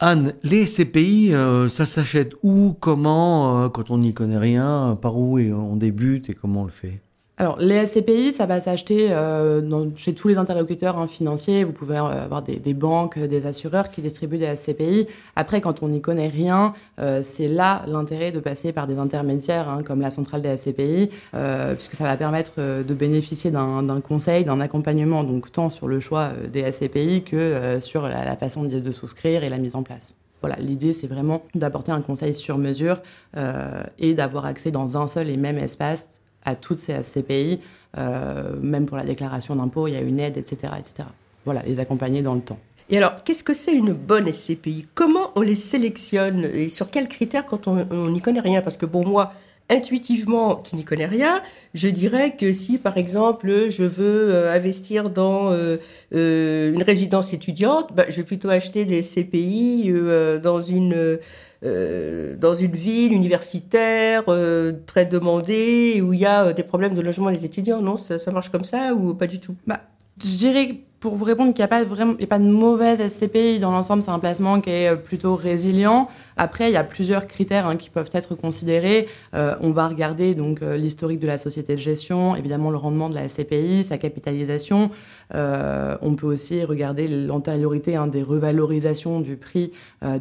Anne, 0.00 0.34
les 0.44 0.66
SCPI, 0.66 1.32
ça 1.70 1.86
s'achète 1.86 2.34
où, 2.44 2.74
comment, 2.78 3.68
quand 3.70 3.90
on 3.90 3.98
n'y 3.98 4.14
connaît 4.14 4.38
rien, 4.38 4.96
par 5.00 5.18
où 5.18 5.38
et 5.38 5.52
on 5.52 5.74
débute 5.74 6.30
et 6.30 6.34
comment 6.34 6.62
on 6.62 6.64
le 6.66 6.70
fait? 6.70 7.00
Alors, 7.40 7.56
les 7.60 7.86
SCPI, 7.86 8.32
ça 8.32 8.46
va 8.46 8.60
s'acheter 8.60 9.12
euh, 9.12 9.62
chez 9.94 10.12
tous 10.12 10.26
les 10.26 10.38
interlocuteurs 10.38 10.98
hein, 10.98 11.06
financiers. 11.06 11.62
Vous 11.62 11.70
pouvez 11.70 11.96
euh, 11.96 12.24
avoir 12.24 12.42
des, 12.42 12.74
banques, 12.74 13.16
des 13.16 13.46
assureurs 13.46 13.92
qui 13.92 14.02
distribuent 14.02 14.38
des 14.38 14.56
SCPI. 14.56 15.06
Après, 15.36 15.60
quand 15.60 15.84
on 15.84 15.88
n'y 15.88 16.00
connaît 16.00 16.26
rien, 16.26 16.74
euh, 16.98 17.22
c'est 17.22 17.46
là 17.46 17.84
l'intérêt 17.86 18.32
de 18.32 18.40
passer 18.40 18.72
par 18.72 18.88
des 18.88 18.98
intermédiaires 18.98 19.68
hein, 19.68 19.84
comme 19.84 20.00
la 20.00 20.10
centrale 20.10 20.42
des 20.42 20.56
SCPI, 20.56 21.10
puisque 21.76 21.94
ça 21.94 22.04
va 22.04 22.16
permettre 22.16 22.54
de 22.58 22.94
bénéficier 22.94 23.52
d'un 23.52 24.00
conseil, 24.00 24.44
d'un 24.44 24.60
accompagnement, 24.60 25.22
donc 25.22 25.52
tant 25.52 25.70
sur 25.70 25.86
le 25.86 26.00
choix 26.00 26.30
des 26.52 26.70
SCPI 26.72 27.22
que 27.22 27.78
sur 27.80 28.08
la, 28.08 28.24
la 28.24 28.36
façon 28.36 28.64
de, 28.64 28.80
de 28.80 28.92
souscrire 28.92 29.44
et 29.44 29.48
la 29.48 29.58
mise 29.58 29.76
en 29.76 29.84
place. 29.84 30.16
Voilà, 30.40 30.56
l'idée 30.56 30.92
c'est 30.92 31.06
vraiment 31.06 31.42
d'apporter 31.54 31.92
un 31.92 32.00
conseil 32.00 32.34
sur 32.34 32.58
mesure 32.58 33.00
et 33.98 34.14
d'avoir 34.14 34.44
accès 34.44 34.70
dans 34.70 34.96
un 34.96 35.06
seul 35.06 35.30
et 35.30 35.36
même 35.36 35.58
espace 35.58 36.20
à 36.44 36.54
toutes 36.54 36.78
ces 36.78 37.02
SCPI, 37.02 37.60
euh, 37.96 38.56
même 38.60 38.86
pour 38.86 38.96
la 38.96 39.04
déclaration 39.04 39.56
d'impôt, 39.56 39.86
il 39.88 39.94
y 39.94 39.96
a 39.96 40.00
une 40.00 40.20
aide, 40.20 40.36
etc., 40.36 40.72
etc. 40.78 41.08
Voilà, 41.44 41.62
les 41.62 41.80
accompagner 41.80 42.22
dans 42.22 42.34
le 42.34 42.40
temps. 42.40 42.58
Et 42.90 42.96
alors, 42.96 43.22
qu'est-ce 43.22 43.44
que 43.44 43.54
c'est 43.54 43.74
une 43.74 43.92
bonne 43.92 44.32
SCPI 44.32 44.86
Comment 44.94 45.30
on 45.36 45.42
les 45.42 45.54
sélectionne? 45.54 46.48
Et 46.54 46.68
sur 46.68 46.90
quels 46.90 47.08
critères 47.08 47.44
quand 47.46 47.68
on 47.68 48.08
n'y 48.08 48.20
connaît 48.20 48.40
rien? 48.40 48.62
Parce 48.62 48.78
que 48.78 48.86
bon, 48.86 49.06
moi, 49.06 49.32
intuitivement, 49.68 50.56
qui 50.56 50.76
n'y 50.76 50.84
connais 50.84 51.06
rien, 51.06 51.42
je 51.74 51.88
dirais 51.88 52.34
que 52.36 52.52
si, 52.54 52.78
par 52.78 52.96
exemple, 52.96 53.68
je 53.68 53.82
veux 53.82 54.34
euh, 54.34 54.54
investir 54.54 55.10
dans 55.10 55.52
euh, 55.52 55.76
une 56.10 56.82
résidence 56.82 57.34
étudiante, 57.34 57.90
bah, 57.94 58.04
je 58.08 58.16
vais 58.16 58.24
plutôt 58.24 58.48
acheter 58.48 58.86
des 58.86 59.02
CPI 59.02 59.92
dans 60.42 60.60
une 60.62 61.18
euh, 61.64 62.36
dans 62.36 62.54
une 62.54 62.70
ville 62.70 63.12
universitaire 63.12 64.22
euh, 64.28 64.74
très 64.86 65.06
demandée 65.06 66.00
où 66.00 66.12
il 66.12 66.20
y 66.20 66.26
a 66.26 66.44
euh, 66.44 66.52
des 66.52 66.62
problèmes 66.62 66.94
de 66.94 67.00
logement 67.00 67.32
des 67.32 67.44
étudiants, 67.44 67.82
non 67.82 67.96
ça, 67.96 68.16
marche 68.30 68.50
comme 68.50 68.62
ça 68.62 68.94
ou 68.94 69.12
pas 69.12 69.26
du 69.26 69.40
tout? 69.40 69.56
Bah, 69.66 69.80
Je 70.22 70.36
dirais 70.36 70.76
pour 71.00 71.16
vous 71.16 71.24
répondre 71.24 71.52
qu'il 71.52 71.64
n'y 71.64 71.70
a 71.70 71.76
a 71.76 72.26
pas 72.26 72.38
de 72.38 72.44
mauvaise 72.44 73.00
SCPI 73.06 73.58
dans 73.58 73.72
l'ensemble, 73.72 74.04
c'est 74.04 74.10
un 74.10 74.18
placement 74.20 74.60
qui 74.60 74.70
est 74.70 74.96
plutôt 74.96 75.34
résilient. 75.34 76.08
Après, 76.38 76.70
il 76.70 76.72
y 76.72 76.76
a 76.76 76.84
plusieurs 76.84 77.26
critères 77.26 77.66
hein, 77.66 77.76
qui 77.76 77.90
peuvent 77.90 78.10
être 78.12 78.36
considérés. 78.36 79.08
Euh, 79.34 79.56
on 79.60 79.72
va 79.72 79.88
regarder 79.88 80.36
donc 80.36 80.62
euh, 80.62 80.76
l'historique 80.76 81.18
de 81.18 81.26
la 81.26 81.36
société 81.36 81.74
de 81.74 81.80
gestion, 81.80 82.36
évidemment 82.36 82.70
le 82.70 82.76
rendement 82.76 83.10
de 83.10 83.16
la 83.16 83.28
SCPI, 83.28 83.82
sa 83.82 83.98
capitalisation. 83.98 84.92
Euh, 85.34 85.96
on 86.00 86.14
peut 86.14 86.28
aussi 86.28 86.64
regarder 86.64 87.08
l'antériorité 87.08 87.96
hein, 87.96 88.06
des 88.06 88.22
revalorisations 88.22 89.20
du 89.20 89.36
prix 89.36 89.72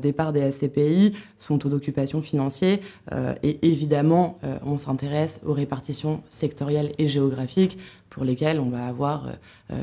des 0.02 0.12
parts 0.12 0.34
des 0.34 0.52
SCPI, 0.52 1.14
son 1.38 1.60
taux 1.60 1.70
d'occupation 1.70 2.24
financier, 2.24 2.82
et 3.44 3.60
évidemment, 3.62 4.40
on 4.66 4.80
s'intéresse 4.80 5.40
aux 5.46 5.54
répartitions 5.54 6.24
sectorielles 6.30 6.94
et 6.98 7.06
géographiques 7.06 7.78
pour 8.10 8.24
lesquelles 8.24 8.60
on 8.60 8.70
va 8.70 8.88
avoir 8.88 9.34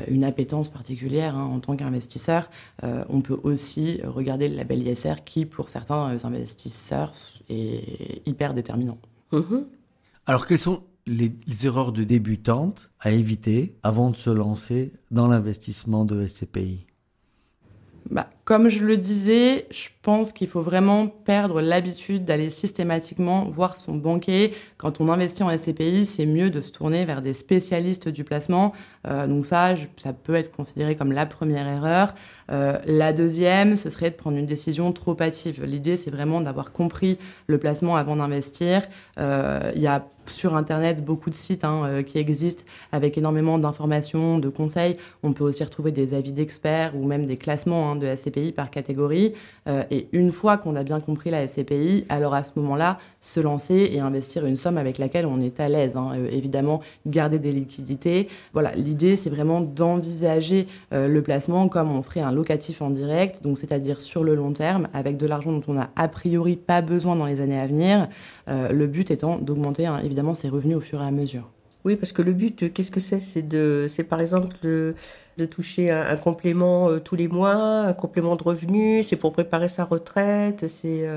une 0.09 0.25
appétence 0.25 0.67
particulière 0.67 1.37
hein, 1.37 1.45
en 1.45 1.59
tant 1.59 1.77
qu'investisseur. 1.77 2.49
on 2.83 3.21
peut 3.21 3.39
aussi 3.43 4.01
regarder 4.03 4.49
le 4.49 4.57
label 4.57 4.85
ISR 4.85 5.23
qui, 5.23 5.45
pour 5.45 5.69
certains 5.69 6.17
investisseurs 6.25 7.13
est 7.49 8.21
hyper 8.25 8.53
déterminant. 8.53 8.97
Mhm. 9.31 9.65
Alors, 10.25 10.47
quelles 10.47 10.59
sont 10.59 10.83
les, 11.07 11.31
erreurs 11.63 11.91
de 11.91 12.03
débutantes 12.03 12.91
à 12.99 13.11
éviter 13.11 13.77
avant 13.83 14.09
de 14.09 14.15
se 14.15 14.29
lancer 14.29 14.91
dans 15.11 15.27
l'investissement 15.27 16.05
de 16.05 16.25
SCPI 16.25 16.87
bah, 18.09 18.29
comme 18.45 18.69
je 18.69 18.85
le 18.85 18.95
disais, 18.95 19.65
je 19.71 19.89
pense 20.03 20.31
qu'il 20.31 20.47
faut 20.47 20.61
vraiment 20.61 21.07
perdre 21.07 21.61
l'habitude 21.61 22.25
d'aller 22.25 22.51
systématiquement 22.51 23.45
voir 23.45 23.75
son 23.75 23.95
banquier. 23.95 24.53
Quand 24.77 25.01
on 25.01 25.09
investit 25.09 25.41
en 25.41 25.49
SCPI, 25.49 26.05
c'est 26.05 26.27
mieux 26.27 26.51
de 26.51 26.61
se 26.61 26.71
tourner 26.71 27.05
vers 27.05 27.23
des 27.23 27.33
spécialistes 27.33 28.07
du 28.07 28.23
placement. 28.23 28.71
Euh, 29.07 29.25
donc 29.25 29.47
ça, 29.47 29.73
ça 29.97 30.13
peut 30.13 30.35
être 30.35 30.51
considéré 30.51 30.95
comme 30.95 31.11
la 31.11 31.25
première 31.25 31.67
erreur. 31.67 32.13
Euh, 32.51 32.77
la 32.85 33.13
deuxième, 33.13 33.77
ce 33.77 33.89
serait 33.89 34.11
de 34.11 34.15
prendre 34.15 34.37
une 34.37 34.45
décision 34.45 34.93
trop 34.93 35.19
hâtive. 35.19 35.65
L'idée, 35.65 35.95
c'est 35.95 36.11
vraiment 36.11 36.39
d'avoir 36.39 36.71
compris 36.71 37.17
le 37.47 37.57
placement 37.57 37.95
avant 37.95 38.15
d'investir. 38.15 38.83
Euh, 39.17 39.71
il 39.75 39.81
y 39.81 39.87
a 39.87 40.05
sur 40.27 40.55
Internet 40.55 41.05
beaucoup 41.05 41.29
de 41.29 41.35
sites 41.35 41.63
hein, 41.63 42.01
qui 42.01 42.17
existent 42.17 42.63
avec 42.91 43.15
énormément 43.15 43.59
d'informations, 43.59 44.39
de 44.39 44.49
conseils. 44.49 44.97
On 45.21 45.33
peut 45.33 45.43
aussi 45.43 45.63
retrouver 45.63 45.91
des 45.91 46.15
avis 46.15 46.31
d'experts 46.31 46.95
ou 46.95 47.05
même 47.05 47.27
des 47.27 47.37
classements 47.37 47.91
hein, 47.91 47.95
de 47.95 48.07
SCPI 48.15 48.34
par 48.55 48.69
catégorie. 48.69 49.33
et 49.67 50.07
une 50.11 50.31
fois 50.31 50.57
qu'on 50.57 50.75
a 50.75 50.83
bien 50.83 50.99
compris 50.99 51.29
la 51.29 51.47
SCPI, 51.47 52.05
alors 52.09 52.33
à 52.33 52.43
ce 52.43 52.51
moment-là, 52.57 52.97
se 53.21 53.39
lancer 53.39 53.89
et 53.91 53.99
investir 53.99 54.45
une 54.45 54.55
somme 54.55 54.77
avec 54.77 54.97
laquelle 54.97 55.25
on 55.25 55.39
est 55.39 55.59
à 55.59 55.69
l'aise. 55.69 55.97
Hein. 55.97 56.11
évidemment, 56.31 56.81
garder 57.05 57.39
des 57.39 57.51
liquidités. 57.51 58.27
Voilà, 58.53 58.73
l'idée, 58.75 59.15
c'est 59.15 59.29
vraiment 59.29 59.61
d'envisager 59.61 60.67
le 60.91 61.19
placement 61.21 61.67
comme 61.67 61.91
on 61.91 62.01
ferait 62.03 62.21
un 62.21 62.31
locatif 62.31 62.81
en 62.81 62.89
direct, 62.89 63.43
donc 63.43 63.57
c'est-à-dire 63.57 64.01
sur 64.01 64.23
le 64.23 64.35
long 64.35 64.53
terme, 64.53 64.87
avec 64.93 65.17
de 65.17 65.27
l'argent 65.27 65.51
dont 65.51 65.63
on 65.67 65.73
n'a 65.73 65.89
a 65.95 66.07
priori 66.07 66.55
pas 66.55 66.81
besoin 66.81 67.15
dans 67.15 67.25
les 67.25 67.41
années 67.41 67.59
à 67.59 67.67
venir. 67.67 68.07
Euh, 68.47 68.71
le 68.71 68.87
but 68.87 69.11
étant 69.11 69.37
d'augmenter 69.37 69.85
hein, 69.85 69.99
évidemment 70.03 70.35
ses 70.35 70.49
revenus 70.49 70.77
au 70.77 70.81
fur 70.81 71.01
et 71.01 71.05
à 71.05 71.11
mesure. 71.11 71.54
Oui, 71.85 71.95
parce 71.95 72.11
que 72.11 72.21
le 72.21 72.33
but, 72.33 72.63
euh, 72.63 72.69
qu'est-ce 72.69 72.91
que 72.91 72.99
c'est? 72.99 73.19
C'est 73.19 73.47
de, 73.47 73.85
c'est 73.87 74.03
par 74.03 74.19
exemple 74.19 74.57
de, 74.63 74.95
toucher 75.45 75.91
un, 75.91 76.17
complément 76.17 76.89
euh, 76.89 76.99
tous 76.99 77.15
les 77.15 77.27
mois, 77.27 77.55
un 77.55 77.93
complément 77.93 78.35
de 78.35 78.43
revenus. 78.43 79.07
C'est 79.07 79.15
pour 79.15 79.31
préparer 79.31 79.69
sa 79.69 79.85
retraite. 79.85 80.67
C'est, 80.67 81.07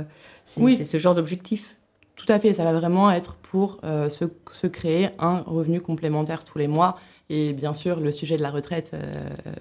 oui. 0.56 0.76
c'est 0.76 0.84
ce 0.84 0.98
genre 0.98 1.14
d'objectif. 1.14 1.76
Tout 2.14 2.26
à 2.28 2.38
fait. 2.38 2.52
Ça 2.52 2.64
va 2.64 2.72
vraiment 2.72 3.10
être 3.10 3.34
pour 3.36 3.80
se, 3.82 4.24
se, 4.52 4.66
créer 4.66 5.08
un 5.18 5.40
revenu 5.40 5.80
complémentaire 5.80 6.44
tous 6.44 6.58
les 6.58 6.68
mois 6.68 6.98
et 7.30 7.52
bien 7.52 7.74
sûr, 7.74 8.00
le 8.00 8.10
sujet 8.10 8.36
de 8.36 8.42
la 8.42 8.50
retraite 8.50 8.92
euh, 8.94 9.12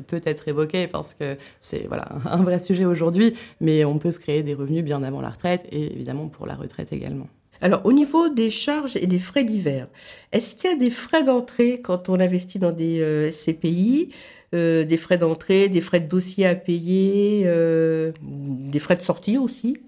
peut 0.07 0.21
être 0.23 0.47
évoqué 0.47 0.87
parce 0.87 1.13
que 1.13 1.35
c'est 1.59 1.85
voilà, 1.87 2.07
un 2.25 2.41
vrai 2.43 2.59
sujet 2.59 2.85
aujourd'hui, 2.85 3.33
mais 3.59 3.83
on 3.83 3.99
peut 3.99 4.11
se 4.11 4.19
créer 4.19 4.43
des 4.43 4.53
revenus 4.53 4.83
bien 4.83 5.03
avant 5.03 5.21
la 5.21 5.29
retraite 5.29 5.65
et 5.71 5.91
évidemment 5.93 6.29
pour 6.29 6.47
la 6.47 6.55
retraite 6.55 6.93
également. 6.93 7.27
Alors, 7.61 7.85
au 7.85 7.93
niveau 7.93 8.29
des 8.29 8.51
charges 8.51 8.95
et 8.97 9.07
des 9.07 9.19
frais 9.19 9.43
divers, 9.43 9.87
est-ce 10.31 10.55
qu'il 10.55 10.69
y 10.69 10.73
a 10.73 10.75
des 10.77 10.89
frais 10.91 11.23
d'entrée 11.23 11.81
quand 11.81 12.09
on 12.09 12.19
investit 12.19 12.59
dans 12.59 12.71
des 12.71 13.01
euh, 13.01 13.31
CPI 13.31 14.09
euh, 14.53 14.83
Des 14.85 14.97
frais 14.97 15.17
d'entrée, 15.17 15.69
des 15.69 15.81
frais 15.81 15.99
de 15.99 16.07
dossier 16.07 16.45
à 16.45 16.55
payer, 16.55 17.45
des 18.21 18.79
frais 18.79 18.95
de 18.95 19.01
sortie 19.01 19.37
aussi? 19.37 19.86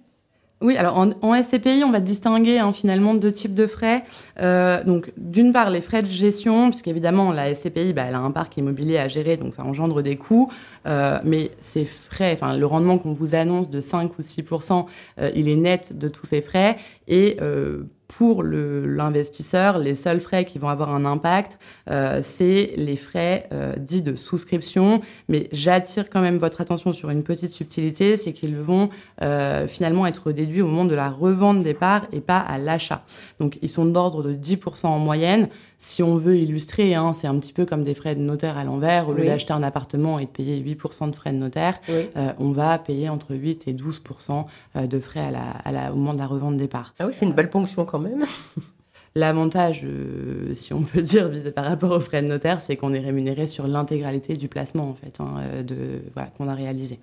Oui, 0.62 0.76
alors 0.76 0.98
en, 0.98 1.42
SCPI, 1.42 1.84
on 1.86 1.92
va 1.92 2.02
distinguer 2.02 2.60
hein, 2.60 2.74
finalement 2.74 3.14
deux 3.14 3.32
types 3.32 3.54
de 3.54 3.66
frais. 3.66 4.04
Euh, 4.42 4.84
donc, 4.84 5.12
d'une 5.16 5.54
part, 5.54 5.70
les 5.70 5.80
frais 5.80 6.02
de 6.02 6.08
gestion, 6.08 6.70
puisqu'évidemment, 6.70 7.32
la 7.32 7.54
SCPI, 7.56 7.94
bah, 7.94 8.04
elle 8.08 8.16
a 8.16 8.20
un 8.20 8.32
parc 8.32 8.58
immobilier 8.58 8.98
à 8.98 9.08
gérer, 9.08 9.38
donc 9.38 9.56
ça 9.56 9.64
engendre 9.64 10.02
des 10.02 10.18
coûts. 10.18 10.52
Euh, 10.86 11.20
mais 11.24 11.52
ces 11.62 11.86
frais, 11.86 12.34
enfin, 12.34 12.58
le 12.58 12.66
rendement 12.66 12.98
qu'on 12.98 13.14
vous 13.14 13.36
annonce 13.36 13.70
de 13.70 13.80
5 13.80 14.20
ou 14.20 14.22
6% 14.22 14.86
euh, 15.20 15.32
il 15.34 15.48
est 15.48 15.56
net 15.56 15.98
de 15.98 16.10
tous 16.10 16.26
ces 16.26 16.42
frais. 16.42 16.76
Et 17.08 17.38
euh, 17.42 17.84
pour 18.10 18.44
l'investisseur, 18.44 19.78
les 19.78 19.94
seuls 19.94 20.20
frais 20.20 20.44
qui 20.44 20.58
vont 20.58 20.68
avoir 20.68 20.94
un 20.94 21.06
impact, 21.06 21.60
euh, 21.90 22.22
c'est 22.24 22.74
les 22.76 22.96
frais 22.96 23.48
euh, 23.54 23.76
dits 23.78 24.02
de 24.02 24.16
souscription. 24.16 25.02
Mais 25.30 25.48
j'attire 25.52 26.10
quand 26.10 26.20
même 26.20 26.40
votre 26.40 26.60
attention 26.60 26.92
sur 26.92 27.12
une 27.12 27.22
petite 27.22 27.52
subtilité, 27.52 28.18
c'est 28.18 28.34
qu'ils 28.34 28.58
vont 28.58 28.90
euh, 29.22 29.68
finalement 29.68 30.08
être 30.08 30.32
déduits 30.32 30.64
au 30.64 30.68
moment 30.68 30.86
de 30.86 30.96
la 30.96 31.10
revente 31.10 31.62
des 31.62 31.76
parts 31.76 32.08
et 32.12 32.20
pas 32.20 32.40
à 32.40 32.58
l'achat. 32.58 33.04
Donc 33.40 33.60
ils 33.62 33.70
sont 33.70 33.86
d'ordre 33.86 34.24
de 34.24 34.34
10% 34.34 34.88
en 34.88 35.00
moyenne 35.00 35.48
si 35.82 36.04
on 36.04 36.18
veut 36.18 36.38
illustrer, 36.38 36.94
hein, 36.94 37.14
c'est 37.14 37.28
un 37.28 37.40
petit 37.40 37.54
peu 37.54 37.66
comme 37.66 37.84
des 37.84 37.94
frais 37.94 38.14
de 38.14 38.20
notaire 38.20 38.58
à 38.58 38.66
l'envers. 38.66 39.08
Au 39.08 39.14
lieu 39.14 39.24
d'acheter 39.24 39.54
un 39.54 39.64
appartement 39.64 40.20
et 40.20 40.26
de 40.26 40.30
payer 40.30 40.62
8% 40.62 41.10
de 41.10 41.16
frais 41.16 41.32
de 41.32 41.38
notaire, 41.38 41.80
euh, 41.90 42.34
on 42.38 42.52
va 42.52 42.78
payer 42.78 43.08
entre 43.08 43.34
8 43.34 43.68
et 43.70 43.74
12% 43.74 44.46
euh, 44.76 44.88
de 44.88 45.00
frais 45.00 45.22
à 45.22 45.32
la, 45.32 45.50
à 45.50 45.72
la, 45.72 45.94
au 45.94 45.96
moment 45.96 46.14
de 46.14 46.20
la 46.20 46.28
revente 46.28 46.58
des 46.58 46.68
parts. 46.68 46.94
Ah 47.00 47.08
oui, 47.08 47.14
c'est 47.14 47.26
une 47.26 47.32
belle 47.32 47.50
ponction 47.50 47.86
quand 47.86 48.00
même. 48.00 48.26
L'avantage, 49.16 49.84
euh, 49.86 50.54
si 50.54 50.74
on 50.74 50.84
peut 50.84 51.02
dire, 51.02 51.32
par 51.56 51.64
rapport 51.64 51.92
aux 51.92 52.02
frais 52.02 52.22
de 52.22 52.28
notaire, 52.28 52.60
c'est 52.60 52.76
qu'on 52.76 52.94
est 52.94 53.00
rémunéré 53.00 53.48
sur 53.48 53.66
l'intégralité 53.66 54.36
du 54.36 54.50
placement 54.50 54.90
en 54.90 54.96
fait, 54.96 55.18
hein, 55.22 55.64
de, 55.66 56.02
voilà, 56.14 56.30
qu'on 56.38 56.50
a 56.50 56.56
réalisé. 56.56 57.00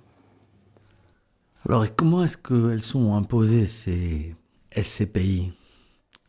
Alors, 1.66 1.86
et 1.86 1.90
comment 1.96 2.22
est-ce 2.22 2.36
qu'elles 2.36 2.82
sont 2.82 3.14
imposées 3.14 3.64
ces 3.64 4.36
SCPI 4.76 5.50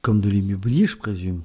Comme 0.01 0.21
de 0.21 0.29
l'immobilier, 0.29 0.85
je 0.85 0.95
présume. 0.95 1.41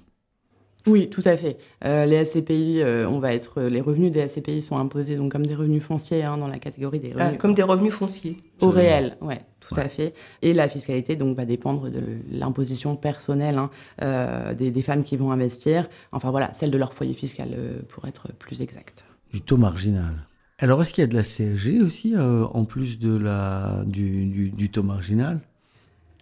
Oui, 0.86 1.08
tout 1.10 1.22
à 1.24 1.36
fait. 1.36 1.58
Euh, 1.84 2.06
les 2.06 2.24
SCPI, 2.24 2.80
euh, 2.82 3.08
on 3.08 3.20
va 3.20 3.34
être, 3.34 3.62
les 3.62 3.80
revenus 3.80 4.10
des 4.12 4.26
SCPI 4.26 4.60
sont 4.62 4.76
imposés 4.78 5.16
donc 5.16 5.30
comme 5.32 5.46
des 5.46 5.54
revenus 5.54 5.82
fonciers 5.82 6.24
hein, 6.24 6.36
dans 6.38 6.48
la 6.48 6.58
catégorie 6.58 6.98
des 6.98 7.12
Ah, 7.16 7.24
revenus 7.26 7.40
comme 7.40 7.54
des 7.54 7.62
revenus 7.62 7.92
fonciers. 7.94 8.36
au 8.60 8.68
réel. 8.70 9.16
Ouais, 9.20 9.42
tout 9.60 9.74
Ouais. 9.76 9.82
à 9.82 9.88
fait. 9.88 10.14
Et 10.42 10.54
la 10.54 10.68
fiscalité 10.68 11.14
donc 11.16 11.36
va 11.36 11.44
dépendre 11.44 11.88
de 11.90 12.02
l'imposition 12.30 12.96
personnelle 12.96 13.58
hein, 13.58 13.70
euh, 14.02 14.54
des, 14.54 14.70
des 14.72 14.82
femmes 14.82 15.04
qui 15.04 15.16
vont 15.16 15.30
investir. 15.30 15.88
Enfin 16.10 16.30
voilà, 16.32 16.52
celle 16.52 16.70
de 16.72 16.78
leur 16.78 16.94
foyer 16.94 17.14
fiscal 17.14 17.50
euh, 17.56 17.80
pour 17.88 18.06
être 18.06 18.32
plus 18.38 18.60
exact. 18.60 19.04
Du 19.32 19.40
taux 19.40 19.56
marginal. 19.56 20.26
Alors, 20.58 20.80
est-ce 20.82 20.92
qu'il 20.92 21.02
y 21.02 21.04
a 21.04 21.08
de 21.08 21.14
la 21.16 21.24
CSG 21.24 21.80
aussi, 21.80 22.14
euh, 22.14 22.44
en 22.52 22.64
plus 22.64 22.98
de 23.00 23.16
la, 23.16 23.82
du, 23.86 24.26
du- 24.26 24.50
du 24.50 24.70
taux 24.70 24.82
marginal? 24.84 25.40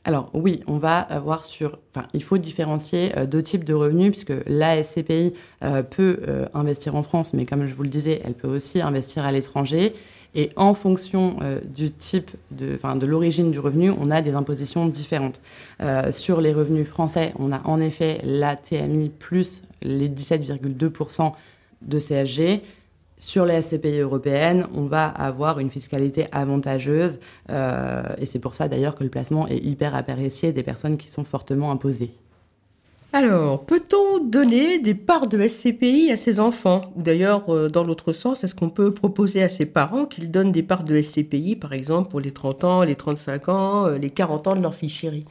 Alors 0.05 0.31
oui, 0.33 0.63
on 0.67 0.79
va 0.79 0.99
avoir 0.99 1.45
sur, 1.45 1.79
enfin, 1.95 2.07
il 2.15 2.23
faut 2.23 2.39
différencier 2.39 3.13
euh, 3.19 3.27
deux 3.27 3.43
types 3.43 3.65
de 3.65 3.75
revenus 3.75 4.11
puisque 4.11 4.33
la 4.47 4.83
SCPI 4.83 5.35
euh, 5.63 5.83
peut 5.83 6.21
euh, 6.27 6.47
investir 6.55 6.97
en 6.97 7.03
France, 7.03 7.35
mais 7.35 7.45
comme 7.45 7.67
je 7.67 7.75
vous 7.75 7.83
le 7.83 7.91
disais, 7.91 8.23
elle 8.25 8.33
peut 8.33 8.49
aussi 8.49 8.81
investir 8.81 9.25
à 9.25 9.33
l'étranger. 9.33 9.95
Et 10.35 10.51
en 10.55 10.75
fonction 10.75 11.39
du 11.75 11.91
type 11.91 12.31
de, 12.53 12.77
enfin, 12.77 12.95
de 12.95 13.05
l'origine 13.05 13.51
du 13.51 13.59
revenu, 13.59 13.91
on 13.91 14.13
a 14.13 14.23
des 14.23 14.35
impositions 14.35 14.87
différentes. 14.87 15.41
Sur 16.13 16.41
les 16.41 16.53
revenus 16.53 16.87
français, 16.87 17.33
on 17.41 17.51
a 17.51 17.61
en 17.65 17.81
effet 17.81 18.21
la 18.23 18.55
TMI 18.55 19.09
plus 19.09 19.63
les 19.83 20.09
17,2% 20.09 21.33
de 21.83 21.99
CSG. 21.99 22.63
Sur 23.21 23.45
les 23.45 23.61
SCPI 23.61 23.99
européennes, 23.99 24.67
on 24.75 24.85
va 24.85 25.07
avoir 25.07 25.59
une 25.59 25.69
fiscalité 25.69 26.27
avantageuse 26.33 27.21
euh, 27.51 28.03
et 28.17 28.25
c'est 28.25 28.39
pour 28.39 28.55
ça 28.55 28.67
d'ailleurs 28.67 28.95
que 28.95 29.05
le 29.05 29.11
placement 29.11 29.47
est 29.47 29.59
hyper 29.59 29.95
apprécié 29.95 30.55
des 30.55 30.63
personnes 30.63 30.97
qui 30.97 31.09
sont 31.09 31.25
fortement 31.25 31.71
imposées. 31.71 32.15
Alors, 33.13 33.67
peut-on 33.67 34.25
donner 34.25 34.79
des 34.79 34.95
parts 34.95 35.27
de 35.27 35.47
SCPI 35.47 36.11
à 36.11 36.17
ses 36.17 36.41
enfants? 36.41 36.93
Ou 36.97 37.03
d'ailleurs, 37.03 37.51
euh, 37.51 37.69
dans 37.69 37.85
l'autre 37.85 38.15
sens, 38.15 38.43
est-ce 38.43 38.55
qu'on 38.55 38.71
peut 38.71 38.95
proposer 38.95 39.43
à 39.43 39.51
ses 39.51 39.67
parents 39.67 40.07
qu'ils 40.07 40.31
donnent 40.31 40.53
des 40.53 40.63
parts 40.63 40.85
de 40.85 41.03
SCPI, 41.03 41.57
par 41.57 41.75
exemple, 41.75 42.09
pour 42.09 42.21
les 42.21 42.31
30 42.31 42.65
ans, 42.65 42.83
les 42.85 42.95
35 42.95 43.49
ans, 43.51 43.87
euh, 43.87 43.99
les 43.99 44.11
40 44.11 44.47
ans 44.47 44.57
de 44.57 44.63
leur 44.63 44.75
fille 44.75 44.89
chérie? 44.89 45.27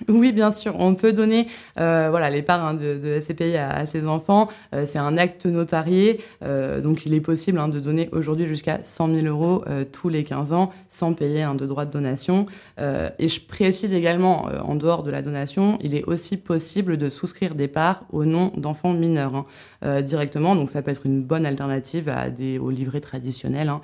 Oui, 0.08 0.32
bien 0.32 0.50
sûr, 0.50 0.74
on 0.78 0.94
peut 0.94 1.12
donner 1.12 1.46
euh, 1.78 2.08
voilà, 2.10 2.30
les 2.30 2.42
parts 2.42 2.64
hein, 2.64 2.74
de, 2.74 2.98
de 2.98 3.20
SCPI 3.20 3.56
à, 3.56 3.70
à 3.70 3.86
ses 3.86 4.06
enfants. 4.06 4.48
Euh, 4.74 4.84
c'est 4.86 4.98
un 4.98 5.16
acte 5.16 5.46
notarié, 5.46 6.20
euh, 6.42 6.80
donc 6.80 7.06
il 7.06 7.14
est 7.14 7.20
possible 7.20 7.58
hein, 7.58 7.68
de 7.68 7.80
donner 7.80 8.08
aujourd'hui 8.12 8.46
jusqu'à 8.46 8.80
100 8.82 9.20
000 9.20 9.26
euros 9.26 9.64
tous 9.92 10.08
les 10.08 10.24
15 10.24 10.52
ans 10.52 10.70
sans 10.88 11.14
payer 11.14 11.42
un 11.42 11.54
de 11.54 11.66
droit 11.66 11.84
de 11.84 11.90
donation. 11.90 12.46
Et 12.78 13.28
je 13.28 13.40
précise 13.40 13.92
également, 13.92 14.46
en 14.62 14.74
dehors 14.74 15.02
de 15.02 15.10
la 15.10 15.22
donation, 15.22 15.78
il 15.82 15.94
est 15.94 16.04
aussi 16.04 16.36
possible 16.36 16.96
de 16.96 17.08
souscrire 17.08 17.54
des 17.54 17.68
parts 17.68 18.04
au 18.10 18.24
nom 18.24 18.52
d'enfants 18.56 18.92
mineurs 18.92 19.46
hein, 19.82 20.02
directement. 20.02 20.54
Donc 20.56 20.70
ça 20.70 20.82
peut 20.82 20.90
être 20.90 21.06
une 21.06 21.22
bonne 21.22 21.46
alternative 21.46 22.08
à 22.08 22.30
des, 22.30 22.58
aux 22.58 22.70
livrets 22.70 23.00
traditionnels. 23.00 23.68
hein, 23.68 23.80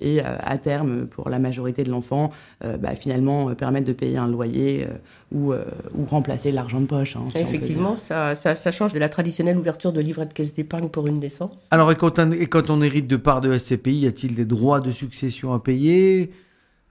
et 0.00 0.20
à 0.20 0.58
terme, 0.58 1.06
pour 1.06 1.28
la 1.28 1.38
majorité 1.38 1.84
de 1.84 1.90
l'enfant, 1.90 2.30
bah, 2.62 2.94
finalement 2.94 3.54
permettre 3.54 3.86
de 3.86 3.92
payer 3.92 4.18
un 4.18 4.28
loyer 4.28 4.86
ou, 5.32 5.52
euh, 5.52 5.64
ou 5.96 6.04
remplacer 6.06 6.52
l'argent 6.52 6.80
de 6.80 6.86
poche. 6.86 7.16
hein, 7.16 7.22
si 7.30 7.38
Effectivement, 7.38 7.96
ça, 7.96 8.34
ça, 8.34 8.54
ça 8.54 8.72
change 8.72 8.92
de 8.92 8.98
la 8.98 9.08
traditionnelle 9.08 9.58
ouverture 9.58 9.92
de 9.92 10.00
livret 10.00 10.26
de 10.26 10.32
caisse 10.32 10.54
d'épargne 10.54 10.88
pour 10.88 11.06
une 11.06 11.20
naissance. 11.20 11.68
Alors, 11.70 11.90
et 11.92 11.96
quand, 11.96 12.18
on, 12.18 12.32
et 12.32 12.46
quand 12.46 12.70
on 12.70 12.80
hérite 12.82 13.06
de 13.06 13.16
parts 13.16 13.40
de 13.40 13.56
SCPI, 13.56 14.00
y 14.00 14.06
a-t-il 14.06 14.34
des 14.34 14.44
droits 14.44 14.80
de 14.80 14.92
succession 14.92 15.52
à 15.52 15.58
payer? 15.60 16.30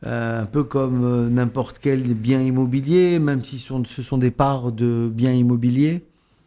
Euh, 0.06 0.42
Un 0.44 0.46
peu 0.46 0.64
comme 0.64 1.04
euh, 1.04 1.30
n'importe 1.30 1.80
quel 1.82 2.02
bien 2.14 2.40
immobilier, 2.42 3.18
même 3.18 3.44
si 3.44 3.58
ce 3.58 3.68
sont, 3.68 3.84
ce 3.84 4.04
sont 4.04 4.20
des 4.20 4.30
parts 4.32 4.72
de 4.72 5.10
biens 5.12 5.34
immobiliers? 5.34 6.04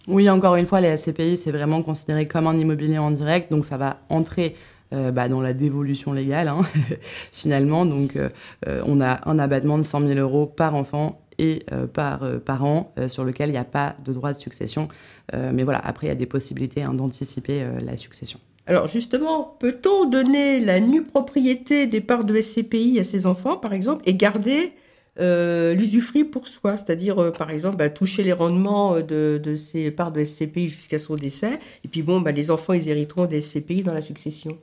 Oui, 0.06 0.30
encore 0.30 0.56
une 0.56 0.66
fois, 0.66 0.80
les 0.80 0.96
SCPI, 0.96 1.36
c'est 1.36 1.50
vraiment 1.50 1.82
considéré 1.82 2.26
comme 2.26 2.46
un 2.46 2.56
immobilier 2.56 2.98
en 2.98 3.10
direct, 3.10 3.50
donc 3.50 3.64
ça 3.66 3.76
va 3.76 3.98
entrer 4.08 4.54
euh, 4.92 5.12
bah, 5.12 5.28
dans 5.28 5.40
la 5.40 5.52
dévolution 5.52 6.12
légale, 6.12 6.48
hein, 6.48 6.62
finalement. 7.32 7.86
Donc, 7.86 8.16
euh, 8.16 8.28
euh, 8.66 8.82
on 8.86 9.00
a 9.00 9.20
un 9.28 9.38
abattement 9.38 9.78
de 9.78 9.82
100 9.84 10.00
000 10.06 10.18
euros 10.18 10.46
par 10.46 10.74
enfant 10.74 11.19
et 11.40 11.64
euh, 11.72 11.86
par, 11.86 12.22
euh, 12.22 12.38
par 12.38 12.64
an, 12.64 12.92
euh, 12.98 13.08
sur 13.08 13.24
lequel 13.24 13.48
il 13.48 13.52
n'y 13.52 13.58
a 13.58 13.64
pas 13.64 13.96
de 14.04 14.12
droit 14.12 14.32
de 14.32 14.38
succession. 14.38 14.88
Mais 15.32 15.62
voilà, 15.62 15.78
après, 15.78 16.08
il 16.08 16.10
y 16.10 16.12
a 16.12 16.16
des 16.16 16.26
possibilités 16.26 16.82
hein, 16.82 16.92
d'anticiper 16.92 17.64
la 17.84 17.96
succession. 17.96 18.40
Alors 18.66 18.88
justement, 18.88 19.56
peut-on 19.60 20.04
donner 20.04 20.58
la 20.58 20.80
nue 20.80 21.04
propriété 21.04 21.86
des 21.86 22.00
parts 22.00 22.24
de 22.24 22.40
SCPI 22.40 22.98
à 22.98 23.04
ses 23.04 23.26
enfants, 23.26 23.56
par 23.56 23.72
exemple, 23.72 24.02
et 24.06 24.14
garder 24.14 24.72
euh, 25.20 25.72
l'usufruit 25.74 26.24
pour 26.24 26.48
soi? 26.48 26.76
C'est-à-dire, 26.78 27.30
par 27.38 27.52
exemple, 27.52 27.76
bah, 27.76 27.90
toucher 27.90 28.24
les 28.24 28.32
rendements 28.32 29.00
de, 29.00 29.40
de 29.40 29.54
ces 29.54 29.92
parts 29.92 30.10
de 30.10 30.24
SCPI 30.24 30.68
jusqu'à 30.68 30.98
son 30.98 31.14
décès, 31.14 31.60
et 31.84 31.88
puis 31.88 32.02
bon, 32.02 32.20
bah, 32.20 32.32
les 32.32 32.50
enfants, 32.50 32.72
ils 32.72 32.88
hériteront 32.88 33.26
des 33.26 33.40
SCPI 33.40 33.84
dans 33.84 33.94
la 33.94 34.02
succession. 34.02 34.58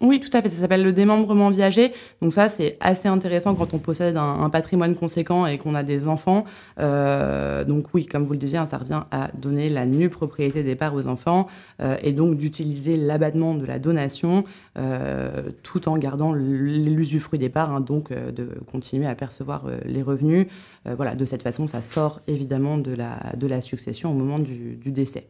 Oui, 0.00 0.20
tout 0.20 0.36
à 0.36 0.42
fait. 0.42 0.48
Ça 0.48 0.60
s'appelle 0.60 0.82
le 0.82 0.92
démembrement 0.92 1.50
viager. 1.50 1.92
Donc 2.20 2.32
ça, 2.32 2.48
c'est 2.48 2.76
assez 2.80 3.08
intéressant 3.08 3.54
quand 3.54 3.74
on 3.74 3.78
possède 3.78 4.16
un, 4.16 4.50
patrimoine 4.50 4.94
conséquent 4.94 5.46
et 5.46 5.56
qu'on 5.56 5.74
a 5.74 5.82
des 5.82 6.08
enfants. 6.08 6.44
Euh, 6.80 7.64
donc 7.64 7.86
oui, 7.94 8.06
comme 8.06 8.24
vous 8.24 8.32
le 8.32 8.38
disiez, 8.38 8.58
hein, 8.58 8.66
ça 8.66 8.78
revient 8.78 9.02
à 9.10 9.30
donner 9.34 9.68
la 9.68 9.86
nue 9.86 10.10
propriété 10.10 10.62
des 10.62 10.74
parts 10.74 10.94
aux 10.94 11.06
enfants 11.06 11.46
euh, 11.80 11.96
et 12.02 12.12
donc 12.12 12.36
d'utiliser 12.36 12.96
l'abattement 12.96 13.54
de 13.54 13.64
la 13.64 13.78
donation 13.78 14.44
euh, 14.76 15.50
tout 15.62 15.88
en 15.88 15.96
gardant 15.98 16.32
l'usufruit 16.32 17.38
des 17.38 17.48
parts, 17.48 17.72
hein, 17.72 17.80
donc 17.80 18.10
euh, 18.10 18.32
de 18.32 18.48
continuer 18.70 19.06
à 19.06 19.14
percevoir 19.14 19.66
euh, 19.66 19.78
les 19.84 20.02
revenus. 20.02 20.48
Euh, 20.86 20.94
voilà, 20.96 21.14
de 21.14 21.24
cette 21.24 21.42
façon, 21.42 21.68
ça 21.68 21.80
sort 21.80 22.20
évidemment 22.26 22.76
de 22.78 22.92
la, 22.92 23.18
de 23.36 23.46
la 23.46 23.60
succession 23.60 24.10
au 24.10 24.14
moment 24.14 24.40
du, 24.40 24.74
du 24.74 24.90
décès. 24.90 25.28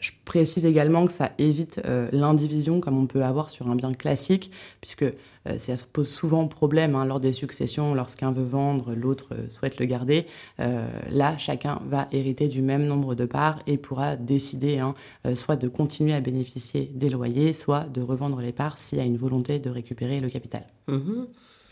Je 0.00 0.10
précise 0.24 0.66
également 0.66 1.06
que 1.06 1.12
ça 1.12 1.30
évite 1.38 1.80
euh, 1.84 2.08
l'indivision 2.12 2.80
comme 2.80 2.98
on 2.98 3.06
peut 3.06 3.24
avoir 3.24 3.50
sur 3.50 3.68
un 3.68 3.76
bien 3.76 3.92
classique, 3.92 4.50
puisque 4.80 5.02
euh, 5.02 5.58
ça 5.58 5.76
se 5.76 5.86
pose 5.86 6.08
souvent 6.08 6.46
problème 6.48 6.94
hein, 6.94 7.04
lors 7.04 7.20
des 7.20 7.32
successions, 7.32 7.94
lorsqu'un 7.94 8.32
veut 8.32 8.44
vendre, 8.44 8.94
l'autre 8.94 9.28
euh, 9.32 9.48
souhaite 9.50 9.78
le 9.78 9.86
garder. 9.86 10.26
Là, 10.58 11.36
chacun 11.38 11.80
va 11.88 12.08
hériter 12.12 12.48
du 12.48 12.62
même 12.62 12.86
nombre 12.86 13.14
de 13.14 13.24
parts 13.24 13.60
et 13.66 13.76
pourra 13.76 14.16
décider 14.16 14.78
hein, 14.78 14.94
soit 15.34 15.56
de 15.56 15.68
continuer 15.68 16.14
à 16.14 16.20
bénéficier 16.20 16.90
des 16.94 17.10
loyers, 17.10 17.52
soit 17.52 17.86
de 17.92 18.00
revendre 18.00 18.40
les 18.40 18.52
parts 18.52 18.78
s'il 18.78 18.98
y 18.98 19.00
a 19.00 19.04
une 19.04 19.16
volonté 19.16 19.58
de 19.58 19.70
récupérer 19.70 20.20
le 20.20 20.28
capital. 20.28 20.64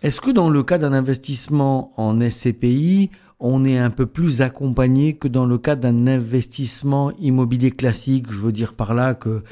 Est-ce 0.02 0.20
que 0.20 0.30
dans 0.30 0.48
le 0.48 0.62
cas 0.62 0.78
d'un 0.78 0.92
investissement 0.92 1.92
en 1.96 2.20
SCPI, 2.20 3.10
on 3.40 3.64
est 3.64 3.78
un 3.78 3.90
peu 3.90 4.06
plus 4.06 4.42
accompagné 4.42 5.14
que 5.14 5.26
dans 5.26 5.46
le 5.46 5.58
cas 5.58 5.74
d'un 5.74 6.06
investissement 6.06 7.10
immobilier 7.18 7.70
classique 7.70 8.26
Je 8.30 8.38
veux 8.38 8.52
dire 8.52 8.74
par 8.74 8.94
là 8.94 9.14
que 9.14 9.42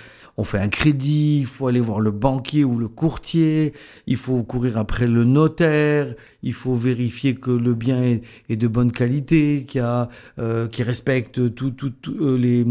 on 0.41 0.45
fait 0.45 0.59
un 0.61 0.69
crédit, 0.69 1.41
il 1.41 1.47
faut 1.47 1.67
aller 1.67 1.81
voir 1.81 1.99
le 1.99 2.13
banquier 2.13 2.63
ou 2.63 2.79
le 2.79 2.87
courtier, 2.87 3.73
il 4.07 4.17
faut 4.17 4.45
courir 4.45 4.79
après 4.79 5.09
le 5.09 5.25
notaire, 5.25 6.15
il 6.45 6.53
faut 6.53 6.77
vérifier 6.77 7.35
que 7.35 7.51
le 7.51 7.75
bien 7.75 8.01
est, 8.49 8.57
de 8.57 8.69
bonne 8.69 8.93
qualité, 8.93 9.67
a, 9.81 10.09
euh, 10.39 10.69
qui 10.69 10.85
respecte 10.85 11.53
tout, 11.57 11.73
tout, 11.73 11.93
euh, 12.21 12.39
les, 12.39 12.65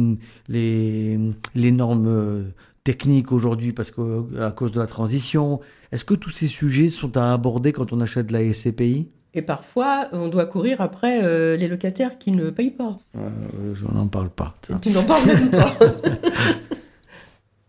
les, 0.47 1.19
les 1.55 1.71
normes 1.73 2.07
euh, 2.07 2.43
techniques 2.85 3.33
aujourd'hui 3.33 3.73
parce 3.73 3.91
que 3.91 4.23
à 4.39 4.51
cause 4.51 4.71
de 4.71 4.79
la 4.79 4.87
transition. 4.87 5.59
Est-ce 5.91 6.05
que 6.05 6.13
tous 6.13 6.29
ces 6.29 6.47
sujets 6.47 6.87
sont 6.87 7.17
à 7.17 7.33
aborder 7.33 7.73
quand 7.73 7.91
on 7.91 7.99
achète 7.99 8.31
la 8.31 8.53
SCPI 8.53 9.09
Et 9.33 9.41
parfois, 9.41 10.07
on 10.13 10.27
doit 10.29 10.45
courir 10.45 10.81
après 10.81 11.23
euh, 11.23 11.55
les 11.57 11.67
locataires 11.67 12.17
qui 12.17 12.31
ne 12.31 12.49
payent 12.49 12.71
pas. 12.71 12.97
euh, 13.17 13.73
Je 13.73 13.85
n'en 13.85 14.07
parle 14.07 14.29
pas. 14.29 14.55
ça. 14.65 14.79
Tu 14.81 14.89
n'en 14.89 15.03
parles 15.03 15.25
même 15.27 15.51
pas. 15.51 15.73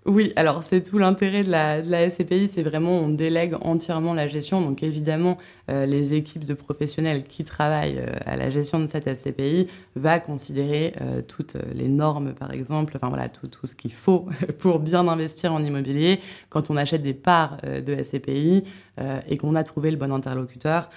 Oui, 0.06 0.32
alors 0.36 0.62
c'est 0.64 0.82
tout 0.82 0.96
l'intérêt 0.96 1.44
de 1.44 1.50
la, 1.50 1.82
de 1.82 1.90
la 1.90 2.08
SCPI, 2.08 2.48
c'est 2.48 2.62
vraiment 2.62 2.92
on 2.92 3.10
délègue 3.10 3.54
entièrement 3.60 4.14
la 4.14 4.26
gestion. 4.26 4.62
Donc 4.62 4.82
évidemment, 4.82 5.36
euh, 5.70 5.84
les 5.84 6.14
équipes 6.14 6.46
de 6.46 6.54
professionnels 6.54 7.24
qui 7.24 7.44
travaillent 7.44 7.98
euh, 7.98 8.14
à 8.24 8.38
la 8.38 8.48
gestion 8.48 8.80
de 8.80 8.86
cette 8.86 9.12
SCPI 9.14 9.66
va 9.96 10.18
considérer 10.18 10.94
euh, 11.02 11.20
toutes 11.20 11.56
les 11.74 11.88
normes, 11.88 12.32
par 12.32 12.52
exemple, 12.54 12.94
enfin 12.96 13.10
voilà, 13.10 13.28
tout, 13.28 13.48
tout 13.48 13.66
ce 13.66 13.74
qu'il 13.74 13.92
faut 13.92 14.24
pour 14.60 14.78
bien 14.78 15.06
investir 15.08 15.52
en 15.52 15.62
immobilier. 15.62 16.20
Quand 16.48 16.70
on 16.70 16.76
achète 16.78 17.02
des 17.02 17.12
parts 17.12 17.58
euh, 17.64 17.82
de 17.82 18.02
SCPI 18.02 18.64
euh, 19.00 19.20
et 19.28 19.36
qu'on 19.36 19.54
a 19.56 19.62
trouvé 19.62 19.90
le 19.90 19.98
bon 19.98 20.10
interlocuteur, 20.10 20.88
euh, 20.88 20.90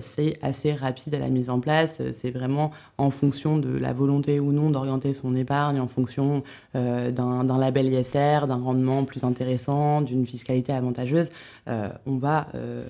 c'est 0.00 0.34
assez 0.42 0.72
rapide 0.72 1.14
à 1.14 1.18
la 1.18 1.28
mise 1.28 1.50
en 1.50 1.60
place. 1.60 1.98
Euh, 2.00 2.10
C'est 2.12 2.30
vraiment 2.30 2.70
en 2.98 3.10
fonction 3.10 3.58
de 3.58 3.76
la 3.76 3.92
volonté 3.92 4.40
ou 4.40 4.52
non 4.52 4.70
d'orienter 4.70 5.12
son 5.12 5.34
épargne, 5.34 5.80
en 5.80 5.88
fonction 5.88 6.42
euh, 6.76 7.10
d'un 7.10 7.58
label 7.58 7.92
ISR, 7.92 8.46
d'un 8.46 8.56
rendement 8.56 9.04
plus 9.04 9.24
intéressant, 9.24 10.00
d'une 10.00 10.26
fiscalité 10.26 10.72
avantageuse. 10.72 11.30
Euh, 11.68 11.88
on 12.06 12.18
va, 12.18 12.48
euh, 12.54 12.84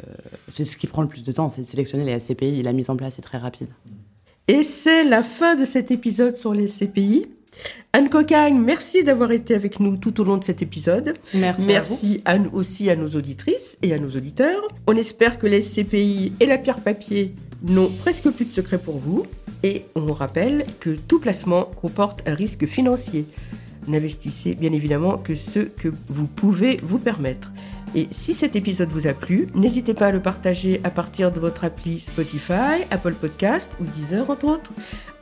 c'est 0.53 0.65
ce 0.65 0.77
qui 0.77 0.87
prend 0.87 1.03
le 1.03 1.09
plus 1.09 1.25
de 1.25 1.33
temps, 1.33 1.49
c'est 1.49 1.63
de 1.63 1.67
sélectionner 1.67 2.05
les 2.05 2.19
SCPI. 2.19 2.63
La 2.63 2.73
mise 2.73 2.91
en 2.91 2.97
place 2.97 3.19
est 3.19 3.23
très 3.23 3.39
rapide. 3.39 3.69
Et 4.47 4.63
c'est 4.63 5.05
la 5.05 5.23
fin 5.23 5.55
de 5.55 5.65
cet 5.65 5.91
épisode 5.91 6.37
sur 6.37 6.53
les 6.53 6.69
SCPI. 6.69 7.27
Anne 7.95 8.11
Cocagne, 8.11 8.59
merci 8.59 9.03
d'avoir 9.03 9.33
été 9.33 9.55
avec 9.55 9.81
nous 9.81 9.97
tout 9.97 10.21
au 10.21 10.25
long 10.25 10.37
de 10.37 10.45
cet 10.45 10.61
épisode. 10.61 11.15
Merci. 11.33 11.75
à 11.75 11.81
vous. 11.81 11.95
Merci 11.95 12.23
à 12.27 12.39
nous 12.39 12.51
aussi 12.53 12.91
à 12.91 12.97
nos 12.97 13.09
auditrices 13.09 13.79
et 13.81 13.95
à 13.95 13.99
nos 13.99 14.09
auditeurs. 14.09 14.61
On 14.87 14.97
espère 14.97 15.39
que 15.39 15.47
les 15.47 15.63
SCPI 15.63 16.33
et 16.41 16.47
la 16.47 16.59
pierre 16.59 16.81
papier 16.81 17.35
n'ont 17.63 17.89
presque 17.89 18.29
plus 18.31 18.45
de 18.45 18.53
secrets 18.53 18.79
pour 18.79 18.99
vous. 18.99 19.25
Et 19.63 19.87
on 19.95 20.13
rappelle 20.13 20.67
que 20.79 20.91
tout 20.91 21.21
placement 21.21 21.65
comporte 21.81 22.23
un 22.29 22.35
risque 22.35 22.67
financier. 22.67 23.25
N'investissez 23.87 24.55
bien 24.55 24.73
évidemment 24.73 25.17
que 25.17 25.35
ce 25.35 25.61
que 25.61 25.89
vous 26.09 26.27
pouvez 26.27 26.81
vous 26.83 26.99
permettre. 26.99 27.51
Et 27.97 28.09
si 28.11 28.35
cet 28.35 28.57
épisode 28.57 28.91
vous 28.91 29.07
a 29.07 29.13
plu, 29.13 29.47
n'hésitez 29.55 29.95
pas 29.95 30.07
à 30.07 30.13
le 30.13 30.21
partager 30.21 30.81
à 30.83 30.91
partir 30.91 31.31
de 31.31 31.39
votre 31.39 31.65
appli 31.65 32.01
Spotify, 32.01 32.83
Apple 32.91 33.15
Podcast 33.15 33.77
ou 33.81 33.85
Deezer 33.85 34.29
entre 34.29 34.47
autres. 34.47 34.73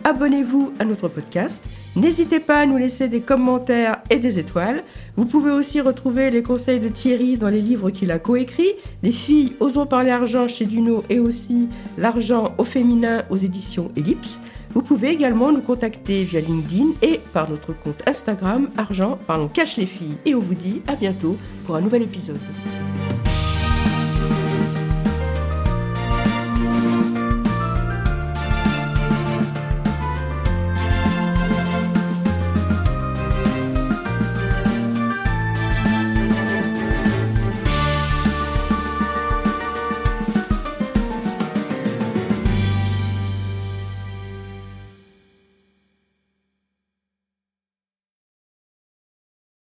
Abonnez-vous 0.04 0.72
à 0.78 0.84
notre 0.84 1.08
podcast. 1.08 1.62
N'hésitez 1.96 2.40
pas 2.40 2.60
à 2.60 2.66
nous 2.66 2.78
laisser 2.78 3.08
des 3.08 3.20
commentaires 3.20 3.98
et 4.08 4.18
des 4.18 4.38
étoiles. 4.38 4.82
Vous 5.16 5.26
pouvez 5.26 5.50
aussi 5.50 5.82
retrouver 5.82 6.30
les 6.30 6.42
conseils 6.42 6.80
de 6.80 6.88
Thierry 6.88 7.36
dans 7.36 7.50
les 7.50 7.60
livres 7.60 7.90
qu'il 7.90 8.10
a 8.10 8.18
coécrits, 8.18 8.72
Les 9.02 9.12
filles 9.12 9.52
osons 9.60 9.84
parler 9.84 10.10
argent 10.10 10.48
chez 10.48 10.64
Duno 10.64 11.04
et 11.10 11.18
aussi 11.18 11.68
L'argent 11.98 12.54
au 12.56 12.64
féminin 12.64 13.24
aux 13.28 13.36
éditions 13.36 13.90
Ellipse. 13.96 14.40
Vous 14.74 14.82
pouvez 14.82 15.10
également 15.10 15.52
nous 15.52 15.60
contacter 15.60 16.24
via 16.24 16.40
LinkedIn 16.40 16.92
et 17.02 17.20
par 17.32 17.50
notre 17.50 17.72
compte 17.72 18.02
Instagram 18.06 18.70
Argent 18.76 19.18
Parlons 19.26 19.48
Cache 19.48 19.76
les 19.76 19.86
filles. 19.86 20.16
Et 20.24 20.34
on 20.34 20.40
vous 20.40 20.54
dit 20.54 20.82
à 20.86 20.96
bientôt 20.96 21.36
pour 21.66 21.76
un 21.76 21.80
nouvel 21.80 22.02
épisode. 22.02 22.40